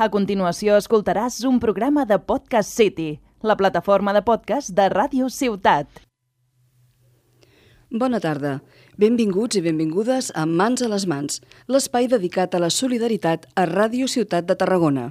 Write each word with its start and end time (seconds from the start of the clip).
A 0.00 0.06
continuació 0.08 0.78
escoltaràs 0.80 1.42
un 1.44 1.58
programa 1.60 2.06
de 2.08 2.16
Podcast 2.24 2.72
City, 2.72 3.18
la 3.44 3.52
plataforma 3.60 4.14
de 4.16 4.22
podcast 4.24 4.72
de 4.72 4.86
Ràdio 4.88 5.26
Ciutat. 5.28 6.00
Bona 7.92 8.16
tarda. 8.24 8.54
Benvinguts 8.96 9.60
i 9.60 9.62
benvingudes 9.66 10.30
a 10.32 10.46
Mans 10.48 10.80
a 10.80 10.88
les 10.88 11.04
Mans, 11.04 11.42
l'espai 11.68 12.08
dedicat 12.08 12.56
a 12.56 12.62
la 12.64 12.72
solidaritat 12.72 13.44
a 13.52 13.66
Ràdio 13.68 14.08
Ciutat 14.08 14.48
de 14.48 14.56
Tarragona. 14.56 15.10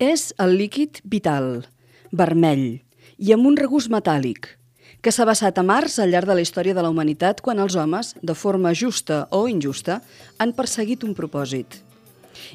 És 0.00 0.30
el 0.40 0.54
líquid 0.56 1.02
vital, 1.04 1.66
vermell 2.16 2.80
i 3.20 3.34
amb 3.34 3.44
un 3.50 3.58
regust 3.60 3.90
metàl·lic, 3.92 4.46
que 5.04 5.12
s'ha 5.12 5.26
basat 5.28 5.60
a 5.60 5.64
Mars 5.70 5.98
al 6.00 6.08
llarg 6.14 6.30
de 6.30 6.38
la 6.38 6.40
història 6.40 6.72
de 6.72 6.80
la 6.80 6.88
humanitat 6.88 7.42
quan 7.44 7.60
els 7.60 7.76
homes, 7.76 8.14
de 8.24 8.32
forma 8.32 8.72
justa 8.72 9.26
o 9.28 9.42
injusta, 9.52 9.98
han 10.40 10.56
perseguit 10.56 11.04
un 11.04 11.12
propòsit. 11.12 11.82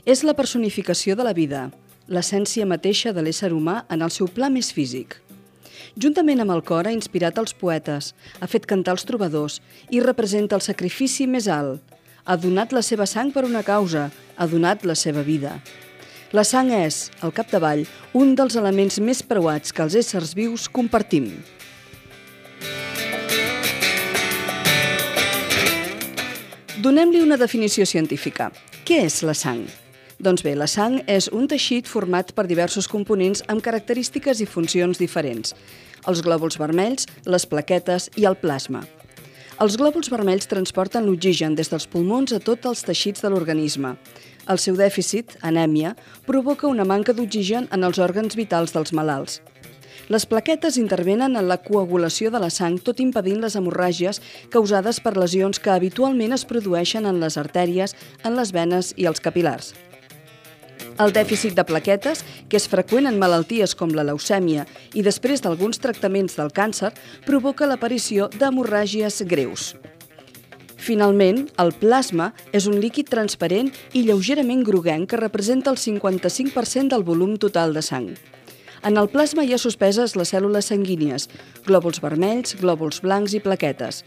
És 0.09 0.26
la 0.26 0.34
personificació 0.34 1.13
de 1.13 1.30
la 1.30 1.36
vida, 1.38 1.70
l'essència 2.09 2.66
mateixa 2.66 3.14
de 3.14 3.22
l'ésser 3.22 3.53
humà 3.53 3.83
en 3.94 4.02
el 4.02 4.09
seu 4.09 4.25
pla 4.25 4.50
més 4.50 4.73
físic. 4.73 5.20
Juntament 6.02 6.42
amb 6.42 6.58
el 6.58 6.66
cor 6.66 6.89
ha 6.89 6.98
inspirat 6.98 7.38
els 7.38 7.53
poetes, 7.53 8.16
ha 8.42 8.50
fet 8.50 8.66
cantar 8.66 8.98
els 8.98 9.05
trobadors 9.05 9.61
i 9.94 10.02
representa 10.02 10.58
el 10.58 10.66
sacrifici 10.66 11.30
més 11.30 11.45
alt. 11.45 11.77
Ha 12.25 12.42
donat 12.42 12.73
la 12.73 12.81
seva 12.81 13.05
sang 13.05 13.30
per 13.30 13.45
una 13.45 13.61
causa, 13.61 14.09
ha 14.33 14.48
donat 14.50 14.81
la 14.81 14.98
seva 14.98 15.22
vida. 15.22 15.59
La 16.34 16.44
sang 16.44 16.72
és, 16.73 17.12
al 17.22 17.30
capdavall, 17.36 17.84
un 18.18 18.34
dels 18.34 18.56
elements 18.58 18.98
més 18.98 19.22
preuats 19.22 19.70
que 19.72 19.84
els 19.86 19.94
éssers 20.00 20.34
vius 20.34 20.66
compartim. 20.66 21.30
Donem-li 26.82 27.22
una 27.22 27.38
definició 27.38 27.86
científica. 27.86 28.50
Què 28.86 29.04
és 29.06 29.22
la 29.26 29.34
sang? 29.38 29.64
Doncs 30.17 30.42
bé, 30.45 30.56
la 30.58 30.67
sang 30.70 31.00
és 31.12 31.30
un 31.30 31.45
teixit 31.52 31.88
format 31.90 32.34
per 32.34 32.48
diversos 32.50 32.88
components 32.89 33.44
amb 33.52 33.62
característiques 33.62 34.42
i 34.42 34.50
funcions 34.50 34.98
diferents. 35.02 35.54
Els 36.10 36.22
glòbuls 36.26 36.58
vermells, 36.58 37.06
les 37.26 37.45
plaquetes 37.45 38.10
i 38.17 38.26
el 38.26 38.38
plasma. 38.42 38.84
Els 39.64 39.78
glòbuls 39.80 40.10
vermells 40.12 40.50
transporten 40.52 41.06
l'oxigen 41.08 41.54
des 41.56 41.70
dels 41.72 41.86
pulmons 41.88 42.34
a 42.36 42.42
tots 42.44 42.67
els 42.67 42.82
teixits 42.84 43.23
de 43.23 43.30
l'organisme. 43.32 43.94
El 44.46 44.60
seu 44.62 44.76
dèficit, 44.78 45.38
anèmia, 45.42 45.96
provoca 46.28 46.70
una 46.70 46.86
manca 46.86 47.14
d'oxigen 47.18 47.66
en 47.74 47.86
els 47.88 47.98
òrgans 47.98 48.38
vitals 48.38 48.76
dels 48.76 48.94
malalts. 48.94 49.40
Les 50.14 50.28
plaquetes 50.30 50.78
intervenen 50.78 51.34
en 51.34 51.48
la 51.50 51.58
coagulació 51.58 52.30
de 52.30 52.38
la 52.44 52.52
sang, 52.54 52.78
tot 52.78 53.00
impedint 53.02 53.40
les 53.42 53.56
hemorràgies 53.58 54.22
causades 54.54 55.00
per 55.02 55.16
lesions 55.18 55.58
que 55.58 55.73
habitualment 55.73 56.36
es 56.38 56.46
produeixen 56.46 57.10
en 57.10 57.18
les 57.23 57.40
artèries, 57.42 57.96
en 58.23 58.38
les 58.38 58.54
venes 58.54 58.94
i 59.02 59.10
els 59.10 59.23
capilars. 59.23 59.73
El 61.02 61.12
dèficit 61.12 61.58
de 61.58 61.66
plaquetes, 61.66 62.22
que 62.48 62.62
és 62.62 62.70
freqüent 62.72 63.10
en 63.10 63.18
malalties 63.20 63.73
com 63.76 63.92
la 63.98 64.06
leucèmia 64.06 64.68
i 64.94 65.02
després 65.04 65.42
d'alguns 65.42 65.82
tractaments 65.82 66.38
del 66.38 66.54
càncer, 66.54 66.94
provoca 67.26 67.67
l'aparició 67.67 68.30
d'hemorràgies 68.38 69.23
greus. 69.26 69.73
Finalment, 70.77 71.45
el 71.61 71.71
plasma 71.80 72.31
és 72.53 72.67
un 72.69 72.80
líquid 72.83 73.09
transparent 73.09 73.71
i 73.93 74.03
lleugerament 74.05 74.63
groguenc 74.67 75.09
que 75.11 75.19
representa 75.21 75.71
el 75.71 75.80
55% 75.81 76.91
del 76.93 77.05
volum 77.08 77.37
total 77.41 77.73
de 77.73 77.83
sang. 77.86 78.11
En 78.86 78.99
el 79.02 79.09
plasma 79.09 79.45
hi 79.45 79.55
ha 79.55 79.61
suspeses 79.61 80.13
les 80.19 80.33
cèl·lules 80.33 80.69
sanguínies, 80.69 81.30
glòbuls 81.65 82.03
vermells, 82.03 82.53
glòbuls 82.59 83.02
blancs 83.02 83.33
i 83.33 83.41
plaquetes. 83.41 84.03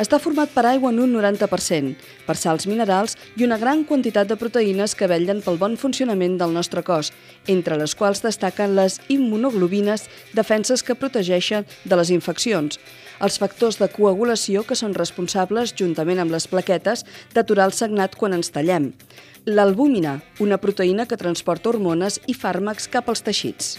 Està 0.00 0.18
format 0.22 0.50
per 0.54 0.64
aigua 0.66 0.90
en 0.92 1.00
un 1.02 1.12
90%, 1.14 1.94
per 2.26 2.36
sals 2.38 2.66
minerals 2.70 3.16
i 3.36 3.44
una 3.46 3.58
gran 3.60 3.84
quantitat 3.88 4.28
de 4.30 4.38
proteïnes 4.40 4.96
que 4.96 5.08
vetllen 5.10 5.42
pel 5.44 5.58
bon 5.60 5.76
funcionament 5.80 6.38
del 6.40 6.54
nostre 6.56 6.82
cos, 6.86 7.12
entre 7.46 7.78
les 7.80 7.94
quals 7.94 8.22
destaquen 8.24 8.76
les 8.78 9.00
immunoglobines, 9.12 10.08
defenses 10.32 10.82
que 10.82 10.98
protegeixen 10.98 11.66
de 11.84 11.98
les 11.98 12.10
infeccions, 12.14 12.78
els 13.22 13.38
factors 13.38 13.78
de 13.78 13.88
coagulació 13.92 14.64
que 14.66 14.78
són 14.78 14.96
responsables, 14.98 15.74
juntament 15.78 16.22
amb 16.22 16.34
les 16.34 16.48
plaquetes, 16.50 17.04
d'aturar 17.34 17.68
el 17.70 17.76
sagnat 17.76 18.16
quan 18.18 18.34
ens 18.34 18.50
tallem. 18.50 18.92
L'albúmina, 19.46 20.20
una 20.42 20.58
proteïna 20.62 21.06
que 21.10 21.18
transporta 21.18 21.70
hormones 21.70 22.20
i 22.26 22.34
fàrmacs 22.34 22.88
cap 22.90 23.08
als 23.10 23.22
teixits. 23.26 23.76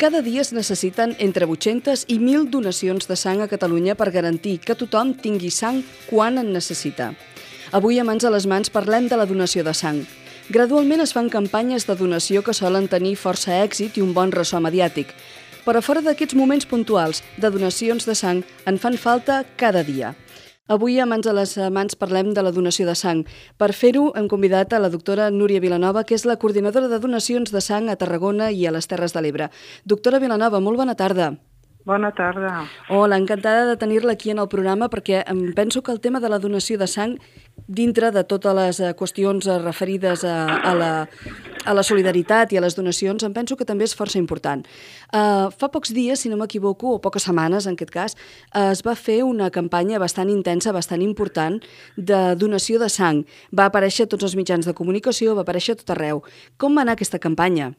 Cada 0.00 0.22
dia 0.22 0.40
es 0.40 0.54
necessiten 0.56 1.10
entre 1.18 1.44
800 1.44 2.06
i 2.08 2.14
1.000 2.16 2.48
donacions 2.48 3.04
de 3.04 3.16
sang 3.20 3.42
a 3.44 3.48
Catalunya 3.52 3.92
per 4.00 4.06
garantir 4.14 4.54
que 4.64 4.72
tothom 4.72 5.10
tingui 5.12 5.50
sang 5.52 5.82
quan 6.06 6.40
en 6.40 6.54
necessita. 6.54 7.10
Avui, 7.76 7.98
a 8.00 8.04
Mans 8.08 8.24
a 8.24 8.30
les 8.32 8.46
Mans, 8.48 8.72
parlem 8.72 9.10
de 9.12 9.18
la 9.20 9.26
donació 9.28 9.60
de 9.60 9.74
sang. 9.76 10.00
Gradualment 10.48 11.04
es 11.04 11.12
fan 11.12 11.28
campanyes 11.28 11.84
de 11.84 11.98
donació 12.00 12.40
que 12.40 12.56
solen 12.56 12.88
tenir 12.88 13.12
força 13.20 13.60
èxit 13.60 14.00
i 14.00 14.06
un 14.06 14.16
bon 14.16 14.32
ressò 14.32 14.56
mediàtic, 14.64 15.12
però 15.68 15.84
fora 15.84 16.00
d'aquests 16.00 16.38
moments 16.38 16.64
puntuals 16.64 17.20
de 17.36 17.52
donacions 17.52 18.08
de 18.08 18.16
sang 18.16 18.40
en 18.64 18.80
fan 18.80 18.96
falta 18.96 19.42
cada 19.60 19.84
dia. 19.84 20.14
Avui, 20.70 21.00
a 21.02 21.04
Mans 21.10 21.26
a 21.26 21.32
les 21.34 21.56
Mans, 21.74 21.96
parlem 21.98 22.28
de 22.30 22.44
la 22.46 22.52
donació 22.54 22.84
de 22.86 22.92
sang. 22.94 23.24
Per 23.58 23.72
fer-ho, 23.74 24.04
hem 24.14 24.28
convidat 24.30 24.70
a 24.70 24.78
la 24.78 24.90
doctora 24.92 25.26
Núria 25.34 25.58
Vilanova, 25.58 26.04
que 26.06 26.14
és 26.14 26.22
la 26.30 26.36
coordinadora 26.38 26.86
de 26.86 27.00
donacions 27.02 27.50
de 27.50 27.58
sang 27.58 27.90
a 27.90 27.96
Tarragona 27.98 28.52
i 28.54 28.68
a 28.70 28.70
les 28.70 28.86
Terres 28.86 29.10
de 29.10 29.24
l'Ebre. 29.24 29.48
Doctora 29.82 30.20
Vilanova, 30.22 30.60
molt 30.62 30.78
bona 30.78 30.94
tarda. 30.94 31.32
Bona 31.90 32.12
tarda. 32.14 32.68
Hola, 32.88 33.18
encantada 33.18 33.66
de 33.66 33.74
tenir-la 33.82 34.12
aquí 34.12 34.30
en 34.30 34.38
el 34.38 34.46
programa 34.52 34.86
perquè 34.92 35.24
em 35.26 35.40
penso 35.58 35.82
que 35.82 35.90
el 35.90 35.98
tema 35.98 36.20
de 36.20 36.30
la 36.30 36.38
donació 36.38 36.78
de 36.78 36.86
sang, 36.86 37.18
dintre 37.68 38.10
de 38.14 38.22
totes 38.24 38.54
les 38.56 38.80
eh, 38.80 38.92
qüestions 38.98 39.46
eh, 39.46 39.58
referides 39.62 40.24
a, 40.24 40.36
a, 40.70 40.72
la, 40.74 40.90
a 41.64 41.74
la 41.76 41.84
solidaritat 41.86 42.52
i 42.52 42.60
a 42.60 42.62
les 42.64 42.76
donacions, 42.78 43.24
em 43.26 43.34
penso 43.36 43.56
que 43.56 43.66
també 43.68 43.88
és 43.88 43.96
força 43.96 44.18
important. 44.20 44.64
Uh, 45.10 45.50
fa 45.50 45.68
pocs 45.72 45.92
dies, 45.96 46.22
si 46.22 46.30
no 46.30 46.38
m'equivoco, 46.40 46.94
o 46.94 47.02
poques 47.02 47.26
setmanes 47.26 47.66
en 47.66 47.76
aquest 47.78 47.92
cas, 47.94 48.16
uh, 48.54 48.70
es 48.70 48.84
va 48.86 48.94
fer 48.94 49.20
una 49.26 49.50
campanya 49.50 50.00
bastant 50.02 50.30
intensa, 50.30 50.72
bastant 50.76 51.02
important, 51.02 51.60
de 51.96 52.22
donació 52.38 52.80
de 52.80 52.88
sang. 52.88 53.24
Va 53.50 53.68
aparèixer 53.68 54.08
tots 54.08 54.26
els 54.28 54.38
mitjans 54.38 54.66
de 54.66 54.76
comunicació, 54.76 55.34
va 55.34 55.46
aparèixer 55.46 55.78
tot 55.80 55.96
arreu. 55.96 56.24
Com 56.56 56.76
va 56.76 56.86
anar 56.86 56.98
aquesta 56.98 57.22
campanya? 57.22 57.72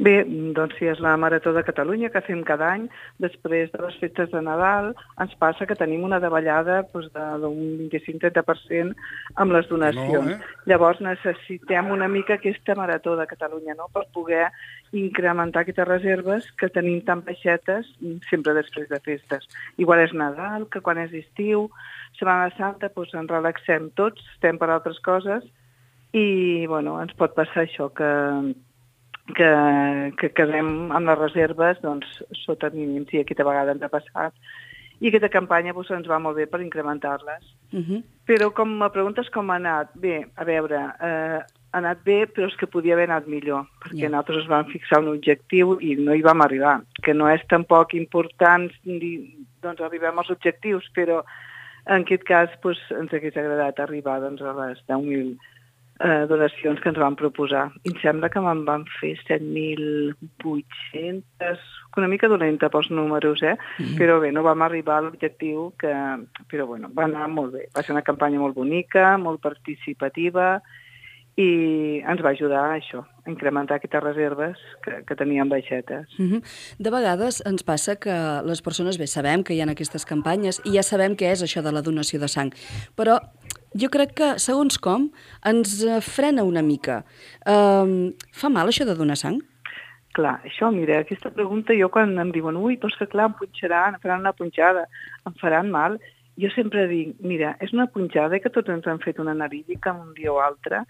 Bé, 0.00 0.14
doncs 0.56 0.78
sí, 0.78 0.86
és 0.88 1.00
la 1.04 1.12
Marató 1.20 1.52
de 1.52 1.62
Catalunya 1.66 2.08
que 2.12 2.22
fem 2.24 2.40
cada 2.48 2.70
any. 2.72 2.86
Després 3.20 3.68
de 3.74 3.80
les 3.82 3.96
festes 4.00 4.30
de 4.32 4.40
Nadal 4.44 4.94
ens 5.20 5.34
passa 5.42 5.66
que 5.68 5.76
tenim 5.76 6.06
una 6.06 6.20
davallada 6.22 6.78
doncs, 6.94 7.10
d'un 7.42 7.90
25-30% 7.92 8.94
amb 9.44 9.56
les 9.56 9.68
donacions. 9.68 10.30
No, 10.30 10.38
eh? 10.38 10.54
Llavors 10.72 11.02
necessitem 11.04 11.92
una 11.92 12.08
mica 12.08 12.38
aquesta 12.38 12.76
Marató 12.78 13.16
de 13.20 13.28
Catalunya 13.28 13.76
no? 13.76 13.90
per 13.92 14.06
poder 14.16 14.46
incrementar 14.96 15.66
aquestes 15.66 15.88
reserves 15.88 16.48
que 16.56 16.72
tenim 16.72 17.04
tan 17.04 17.20
baixetes 17.26 17.92
sempre 18.30 18.56
després 18.56 18.88
de 18.88 19.02
festes. 19.04 19.44
Igual 19.76 20.06
és 20.06 20.16
Nadal, 20.16 20.66
que 20.72 20.80
quan 20.80 21.02
és 21.04 21.12
estiu, 21.20 21.68
Setmana 22.16 22.48
Santa, 22.56 22.88
doncs 22.96 23.12
ens 23.14 23.30
relaxem 23.30 23.92
tots, 24.00 24.24
estem 24.34 24.58
per 24.58 24.72
altres 24.72 24.98
coses 25.04 25.44
i 26.16 26.66
bueno, 26.66 26.96
ens 27.04 27.12
pot 27.14 27.36
passar 27.36 27.68
això, 27.68 27.86
que 27.94 28.08
que, 29.36 29.50
que 30.20 30.32
quedem 30.36 30.90
amb 30.94 31.06
les 31.10 31.18
reserves 31.18 31.80
doncs, 31.84 32.08
sota 32.44 32.70
mínims, 32.74 33.12
i 33.12 33.22
aquesta 33.22 33.46
vegada 33.46 33.74
ens 33.76 33.84
ha 33.86 33.92
passat. 33.92 34.34
I 35.00 35.08
aquesta 35.08 35.30
campanya 35.32 35.72
doncs, 35.72 35.90
ens 35.96 36.10
va 36.10 36.20
molt 36.20 36.36
bé 36.36 36.46
per 36.46 36.60
incrementar-les. 36.60 37.44
Uh 37.72 37.78
mhm. 37.78 37.84
-huh. 37.88 38.02
Però 38.26 38.52
com 38.52 38.68
me 38.78 38.90
preguntes 38.90 39.30
com 39.30 39.50
ha 39.50 39.56
anat, 39.56 39.88
bé, 39.94 40.26
a 40.36 40.44
veure, 40.44 40.78
eh, 41.00 41.40
ha 41.72 41.78
anat 41.78 42.02
bé, 42.04 42.26
però 42.26 42.46
és 42.46 42.56
que 42.56 42.66
podia 42.66 42.94
haver 42.94 43.08
anat 43.08 43.26
millor, 43.26 43.66
perquè 43.82 44.02
yeah. 44.02 44.10
nosaltres 44.10 44.46
vam 44.46 44.64
fixar 44.66 45.00
un 45.00 45.08
objectiu 45.08 45.78
i 45.80 45.94
no 45.96 46.14
hi 46.14 46.22
vam 46.22 46.40
arribar, 46.40 46.82
que 47.02 47.14
no 47.14 47.28
és 47.28 47.42
tampoc 47.48 47.94
important 47.94 48.70
dir, 48.84 49.46
doncs, 49.62 49.80
arribem 49.80 50.18
als 50.18 50.30
objectius, 50.30 50.90
però 50.94 51.24
en 51.86 52.02
aquest 52.02 52.24
cas 52.24 52.50
doncs, 52.62 52.78
ens 52.90 53.12
hagués 53.12 53.36
agradat 53.36 53.80
arribar 53.80 54.20
doncs, 54.20 54.42
a 54.42 54.52
les 54.52 54.78
10.000 54.88 55.38
eh, 56.00 56.26
donacions 56.28 56.80
que 56.80 56.88
ens 56.90 56.98
van 56.98 57.16
proposar. 57.16 57.72
I 57.84 57.88
em 57.92 57.98
sembla 58.02 58.28
que 58.32 58.40
me'n 58.44 58.64
van 58.68 58.84
fer 59.00 59.14
7.800 59.28 61.58
una 61.98 62.08
mica 62.08 62.28
dolenta 62.30 62.70
pels 62.70 62.90
números, 62.90 63.42
eh? 63.42 63.56
Mm 63.78 63.84
-hmm. 63.84 63.98
Però 63.98 64.20
bé, 64.20 64.32
no 64.32 64.42
vam 64.42 64.62
arribar 64.62 64.98
a 64.98 65.02
l'objectiu 65.02 65.72
que... 65.78 65.92
Però 66.48 66.66
bueno, 66.66 66.88
va 66.96 67.04
anar 67.04 67.28
molt 67.28 67.52
bé. 67.52 67.68
Va 67.74 67.82
ser 67.82 67.92
una 67.92 68.02
campanya 68.02 68.38
molt 68.38 68.54
bonica, 68.54 69.18
molt 69.18 69.40
participativa, 69.40 70.62
i 71.36 72.02
ens 72.06 72.22
va 72.22 72.30
ajudar 72.30 72.64
a 72.66 72.76
això, 72.76 73.04
a 73.24 73.30
incrementar 73.30 73.76
aquestes 73.76 74.02
reserves 74.02 74.58
que, 74.84 75.04
que 75.06 75.16
teníem 75.16 75.48
baixetes. 75.48 76.06
Uh 76.18 76.26
-huh. 76.26 76.42
De 76.78 76.90
vegades 76.90 77.42
ens 77.46 77.62
passa 77.62 77.96
que 77.96 78.42
les 78.44 78.62
persones, 78.62 78.98
bé, 78.98 79.06
sabem 79.06 79.42
que 79.42 79.54
hi 79.54 79.60
ha 79.60 79.70
aquestes 79.70 80.04
campanyes 80.04 80.60
i 80.64 80.76
ja 80.76 80.82
sabem 80.82 81.16
què 81.16 81.32
és 81.32 81.42
això 81.42 81.62
de 81.62 81.72
la 81.72 81.82
donació 81.82 82.20
de 82.20 82.28
sang, 82.28 82.52
però 82.96 83.20
jo 83.78 83.90
crec 83.92 84.14
que, 84.18 84.32
segons 84.42 84.78
com, 84.82 85.10
ens 85.46 85.80
frena 86.06 86.44
una 86.46 86.62
mica. 86.62 87.02
Um, 87.46 88.12
fa 88.34 88.50
mal 88.52 88.70
això 88.70 88.86
de 88.88 88.96
donar 88.98 89.18
sang? 89.20 89.40
Clar, 90.16 90.40
això, 90.42 90.72
mira, 90.74 90.98
aquesta 91.04 91.30
pregunta 91.30 91.76
jo 91.78 91.86
quan 91.92 92.16
em 92.18 92.32
diuen 92.34 92.58
ui, 92.58 92.74
però 92.80 92.90
és 92.90 92.98
que 92.98 93.06
clar, 93.12 93.28
em 93.30 93.36
punxaran, 93.38 93.94
em 93.94 94.02
faran 94.02 94.24
una 94.24 94.34
punxada, 94.34 94.88
em 95.28 95.36
faran 95.38 95.70
mal, 95.70 96.00
jo 96.40 96.50
sempre 96.54 96.88
dic, 96.90 97.14
mira, 97.22 97.54
és 97.62 97.72
una 97.76 97.86
punxada 97.92 98.40
que 98.42 98.50
tots 98.50 98.72
ens 98.72 98.88
han 98.90 98.98
fet 99.04 99.20
una 99.22 99.36
analítica 99.36 99.94
un 99.94 100.12
dia 100.16 100.32
o 100.32 100.40
altre 100.42 100.82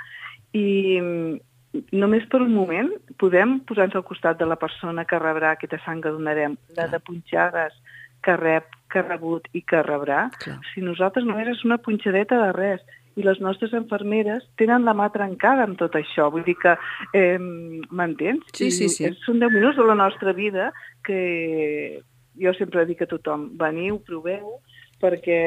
i 0.56 0.97
mm, 1.00 1.85
només 2.00 2.26
per 2.31 2.41
un 2.44 2.55
moment 2.55 2.91
podem 3.21 3.59
posar-nos 3.67 4.00
al 4.00 4.06
costat 4.09 4.41
de 4.41 4.49
la 4.49 4.59
persona 4.61 5.05
que 5.05 5.21
rebrà 5.21 5.55
aquesta 5.55 5.81
sang 5.85 6.03
que 6.03 6.15
donarem, 6.15 6.56
la 6.79 6.88
de 6.91 7.00
punxades 7.05 7.76
que 8.25 8.37
rep, 8.41 8.73
que 8.91 9.01
ha 9.01 9.07
rebut 9.07 9.47
i 9.57 9.63
que 9.63 9.83
rebrà. 9.87 10.29
Clar. 10.43 10.59
Si 10.73 10.85
nosaltres 10.85 11.27
només 11.29 11.49
és 11.53 11.65
una 11.67 11.81
punxadeta 11.83 12.39
de 12.45 12.51
res 12.57 12.85
i 13.19 13.25
les 13.27 13.41
nostres 13.43 13.73
enfermeres 13.77 14.45
tenen 14.61 14.87
la 14.87 14.95
mà 14.97 15.09
trencada 15.15 15.67
amb 15.67 15.79
tot 15.81 15.97
això. 15.99 16.31
Vull 16.33 16.47
dir 16.47 16.57
que, 16.61 16.77
eh, 17.17 17.39
m'entens? 17.39 18.47
Sí, 18.55 18.71
sí, 18.71 18.89
sí. 18.89 19.11
Són 19.27 19.41
10 19.43 19.53
minuts 19.57 19.77
de 19.77 19.87
la 19.87 19.99
nostra 19.99 20.33
vida 20.33 20.71
que 21.07 22.03
jo 22.41 22.55
sempre 22.57 22.87
dic 22.87 23.03
a 23.03 23.11
tothom, 23.11 23.51
veniu, 23.59 23.99
proveu, 24.07 24.61
perquè 25.01 25.41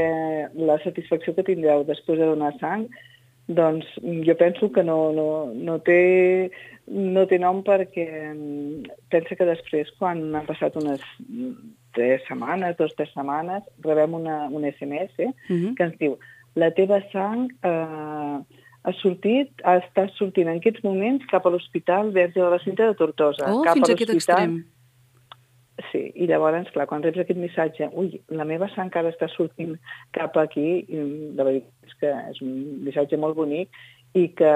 la 0.56 0.78
satisfacció 0.84 1.34
que 1.34 1.46
tindreu 1.48 1.86
després 1.88 2.19
de 2.19 2.30
donar 2.30 2.54
sang 2.60 2.88
doncs 3.48 3.86
jo 4.25 4.36
penso 4.39 4.72
que 4.72 4.84
no, 4.84 5.12
no, 5.12 5.51
no, 5.54 5.80
té, 5.84 6.50
no 6.88 7.25
té 7.28 7.39
nom 7.39 7.60
perquè 7.66 8.07
pensa 9.12 9.36
que 9.36 9.48
després, 9.48 9.92
quan 10.00 10.24
han 10.36 10.48
passat 10.48 10.78
unes 10.80 11.04
tres 11.94 12.22
setmanes, 12.28 12.78
dos, 12.78 12.94
tres 12.98 13.12
setmanes, 13.13 13.63
rebem 13.86 14.13
una, 14.19 14.48
un 14.50 14.66
SMS 14.66 15.13
uh 15.19 15.34
-huh. 15.48 15.75
que 15.78 15.84
ens 15.84 15.98
diu 16.00 16.18
la 16.56 16.69
teva 16.72 17.00
sang 17.12 17.48
eh, 17.66 18.38
ha 18.84 18.94
sortit, 19.00 19.63
estat 19.63 20.12
sortint 20.18 20.50
en 20.51 20.60
aquests 20.60 20.84
moments 20.84 21.25
cap 21.31 21.45
a 21.45 21.50
l'Hospital 21.54 22.12
Verge 22.12 22.40
de 22.40 22.50
la 22.51 22.60
Cinta 22.60 22.90
de 22.90 22.98
Tortosa. 23.00 23.48
Oh, 23.48 23.63
cap 23.63 23.80
fins 23.80 23.90
a 23.90 23.94
aquest 23.94 24.13
extrem. 24.13 24.63
Sí, 25.92 26.04
i 26.16 26.28
llavors, 26.30 26.69
clar, 26.74 26.86
quan 26.90 27.01
reps 27.01 27.22
aquest 27.24 27.40
missatge, 27.40 27.88
ui, 27.98 28.19
la 28.30 28.46
meva 28.46 28.68
sang 28.74 28.92
encara 28.92 29.10
està 29.13 29.30
sortint 29.34 29.74
cap 30.13 30.38
aquí, 30.38 30.84
i 30.86 31.01
la 31.38 31.48
veritat 31.48 31.89
és 31.89 31.98
que 32.01 32.12
és 32.34 32.42
un 32.46 32.54
missatge 32.86 33.18
molt 33.18 33.38
bonic 33.39 33.74
i 34.13 34.27
que, 34.38 34.51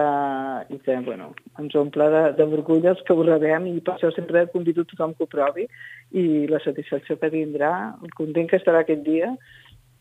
i 0.70 0.78
que 0.86 0.98
bueno, 1.06 1.32
ens 1.58 1.76
omple 1.80 2.08
d'orgull 2.38 2.86
els 2.86 3.02
que 3.06 3.16
ho 3.16 3.24
rebem 3.26 3.66
i 3.72 3.80
per 3.82 3.96
això 3.96 4.12
sempre 4.14 4.46
convido 4.54 4.86
tothom 4.86 5.16
que 5.18 5.26
ho 5.26 5.32
provi 5.32 5.66
i 6.14 6.46
la 6.52 6.62
satisfacció 6.62 7.18
que 7.18 7.32
tindrà, 7.34 7.72
el 8.04 8.14
content 8.18 8.50
que 8.52 8.60
estarà 8.62 8.84
aquest 8.86 9.02
dia, 9.08 9.34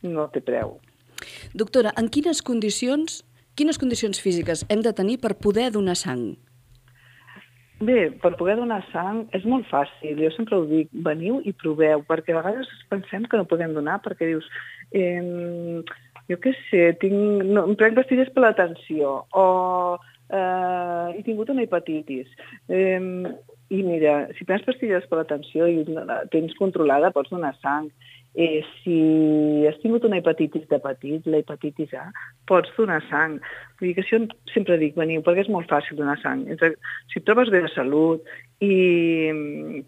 no 0.04 0.28
té 0.32 0.44
preu. 0.44 0.76
Doctora, 1.56 1.94
en 1.96 2.10
quines 2.12 2.42
condicions, 2.44 3.22
quines 3.56 3.80
condicions 3.80 4.20
físiques 4.20 4.66
hem 4.68 4.84
de 4.84 4.92
tenir 4.92 5.16
per 5.22 5.38
poder 5.40 5.70
donar 5.72 5.96
sang? 5.96 6.34
Bé, 7.80 8.06
per 8.22 8.32
poder 8.40 8.54
donar 8.56 8.82
sang 8.88 9.24
és 9.36 9.44
molt 9.44 9.66
fàcil, 9.68 10.20
jo 10.20 10.30
sempre 10.32 10.56
ho 10.56 10.64
dic, 10.68 10.88
veniu 11.04 11.42
i 11.44 11.52
proveu, 11.52 12.04
perquè 12.08 12.32
a 12.32 12.38
vegades 12.40 12.70
pensem 12.92 13.24
que 13.28 13.40
no 13.40 13.48
podem 13.48 13.74
donar 13.76 13.98
perquè 14.04 14.30
dius, 14.30 14.46
eh, 14.96 15.80
jo 16.30 16.38
què 16.42 16.52
sé, 16.66 16.84
tinc, 17.02 17.44
no, 17.46 17.66
em 17.66 17.76
prenc 17.78 17.98
pastilles 17.98 18.30
per 18.34 18.44
l'atenció 18.46 19.18
o 19.36 19.46
eh, 20.30 21.06
he 21.16 21.22
tingut 21.26 21.52
una 21.52 21.66
hepatitis. 21.66 22.30
Eh, 22.68 23.00
I 23.66 23.80
mira, 23.82 24.18
si 24.38 24.46
prens 24.46 24.62
pastilles 24.66 25.06
per 25.10 25.20
l'atenció 25.20 25.66
i 25.66 25.82
la 25.90 26.20
tens 26.30 26.54
controlada, 26.58 27.10
pots 27.14 27.32
donar 27.34 27.54
sang 27.58 27.88
eh, 28.36 28.62
si 28.82 29.00
has 29.68 29.78
tingut 29.82 30.04
una 30.08 30.20
hepatitis 30.20 30.66
de 30.70 30.78
petit, 30.82 31.26
la 31.30 31.40
hepatitis 31.42 31.92
A, 31.98 32.06
pots 32.48 32.72
donar 32.76 33.00
sang. 33.10 33.38
Vull 33.78 33.90
dir 33.90 33.94
que 33.96 34.04
això 34.04 34.20
sempre 34.52 34.78
dic, 34.80 34.96
veniu, 34.98 35.22
perquè 35.26 35.44
és 35.44 35.52
molt 35.52 35.70
fàcil 35.70 35.98
donar 35.98 36.16
sang. 36.22 36.44
Si 37.12 37.20
et 37.20 37.26
trobes 37.28 37.52
bé 37.52 37.62
de 37.64 37.72
salut 37.74 38.26
i 38.64 38.72
mm, 39.32 39.84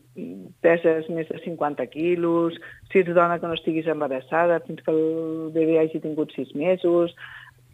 peses 0.64 1.08
més 1.14 1.30
de 1.32 1.40
50 1.44 1.88
quilos, 1.94 2.58
si 2.92 3.02
ets 3.02 3.14
dona 3.16 3.40
que 3.40 3.48
no 3.48 3.56
estiguis 3.56 3.88
embarassada 3.88 4.60
fins 4.66 4.84
que 4.84 4.94
el 4.94 5.52
bebè 5.56 5.80
hagi 5.82 6.02
tingut 6.04 6.34
6 6.36 6.54
mesos, 6.58 7.16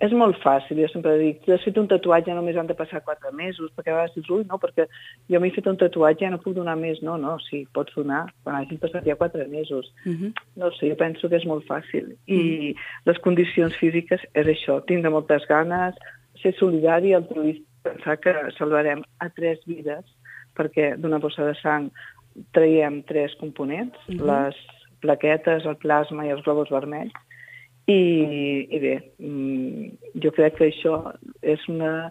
és 0.02 0.12
molt 0.12 0.37
fàcil, 0.43 0.81
jo 0.82 0.88
sempre 0.91 1.14
dic, 1.20 1.44
si 1.44 1.52
has 1.55 1.62
fet 1.62 1.76
un 1.79 1.87
tatuatge 1.91 2.35
només 2.35 2.56
han 2.58 2.67
de 2.67 2.75
passar 2.75 3.02
quatre 3.06 3.31
mesos, 3.37 3.70
perquè 3.76 3.93
a 3.93 3.94
vegades 3.94 4.17
dius, 4.17 4.31
ui, 4.35 4.46
no, 4.49 4.58
perquè 4.58 4.88
jo 5.31 5.41
m'he 5.41 5.52
fet 5.55 5.69
un 5.70 5.79
tatuatge 5.79 6.26
i 6.26 6.31
no 6.32 6.41
puc 6.43 6.56
donar 6.56 6.75
més. 6.81 6.99
No, 7.06 7.14
no, 7.20 7.37
sí, 7.46 7.62
pots 7.76 7.94
donar 7.94 8.25
quan 8.43 8.58
hagin 8.58 8.81
passat 8.82 9.06
ja 9.06 9.19
quatre 9.20 9.46
mesos. 9.49 9.93
Uh 10.05 10.11
mhm. 10.11 10.17
-huh. 10.20 10.32
No 10.56 10.70
sé, 10.73 10.91
jo 10.91 10.96
penso 10.96 11.29
que 11.29 11.37
és 11.37 11.46
molt 11.46 11.64
fàcil. 11.67 12.17
I 12.26 12.35
uh 12.35 12.43
mhm. 12.43 12.61
-huh. 12.61 12.75
les 13.06 13.19
condicions 13.19 13.76
físiques 13.76 14.20
és 14.35 14.46
això, 14.46 14.85
tindre 14.85 15.11
moltes 15.11 15.46
ganes, 15.46 15.94
ser 16.43 16.55
solidari, 16.55 17.14
altruista, 17.14 17.64
pensar 17.82 18.19
que 18.19 18.32
salvarem 18.58 19.02
a 19.19 19.29
tres 19.29 19.58
vides, 19.67 20.05
perquè 20.56 20.96
d'una 20.96 21.19
bossa 21.19 21.44
de 21.44 21.55
sang 21.55 21.91
traiem 22.52 23.02
tres 23.02 23.35
components, 23.37 23.96
uh 24.08 24.12
mhm. 24.12 24.20
-huh. 24.20 24.26
les 24.26 24.56
plaquetes, 25.00 25.64
el 25.64 25.76
plasma 25.76 26.26
i 26.26 26.31
els 26.31 26.43
globus 26.43 26.70
vermells, 26.70 27.12
i, 27.86 28.00
i 28.70 28.78
bé, 28.81 28.94
mm, 29.20 30.14
jo 30.25 30.32
crec 30.32 30.56
que 30.56 30.70
això 30.70 30.96
és 31.44 31.60
una, 31.69 32.08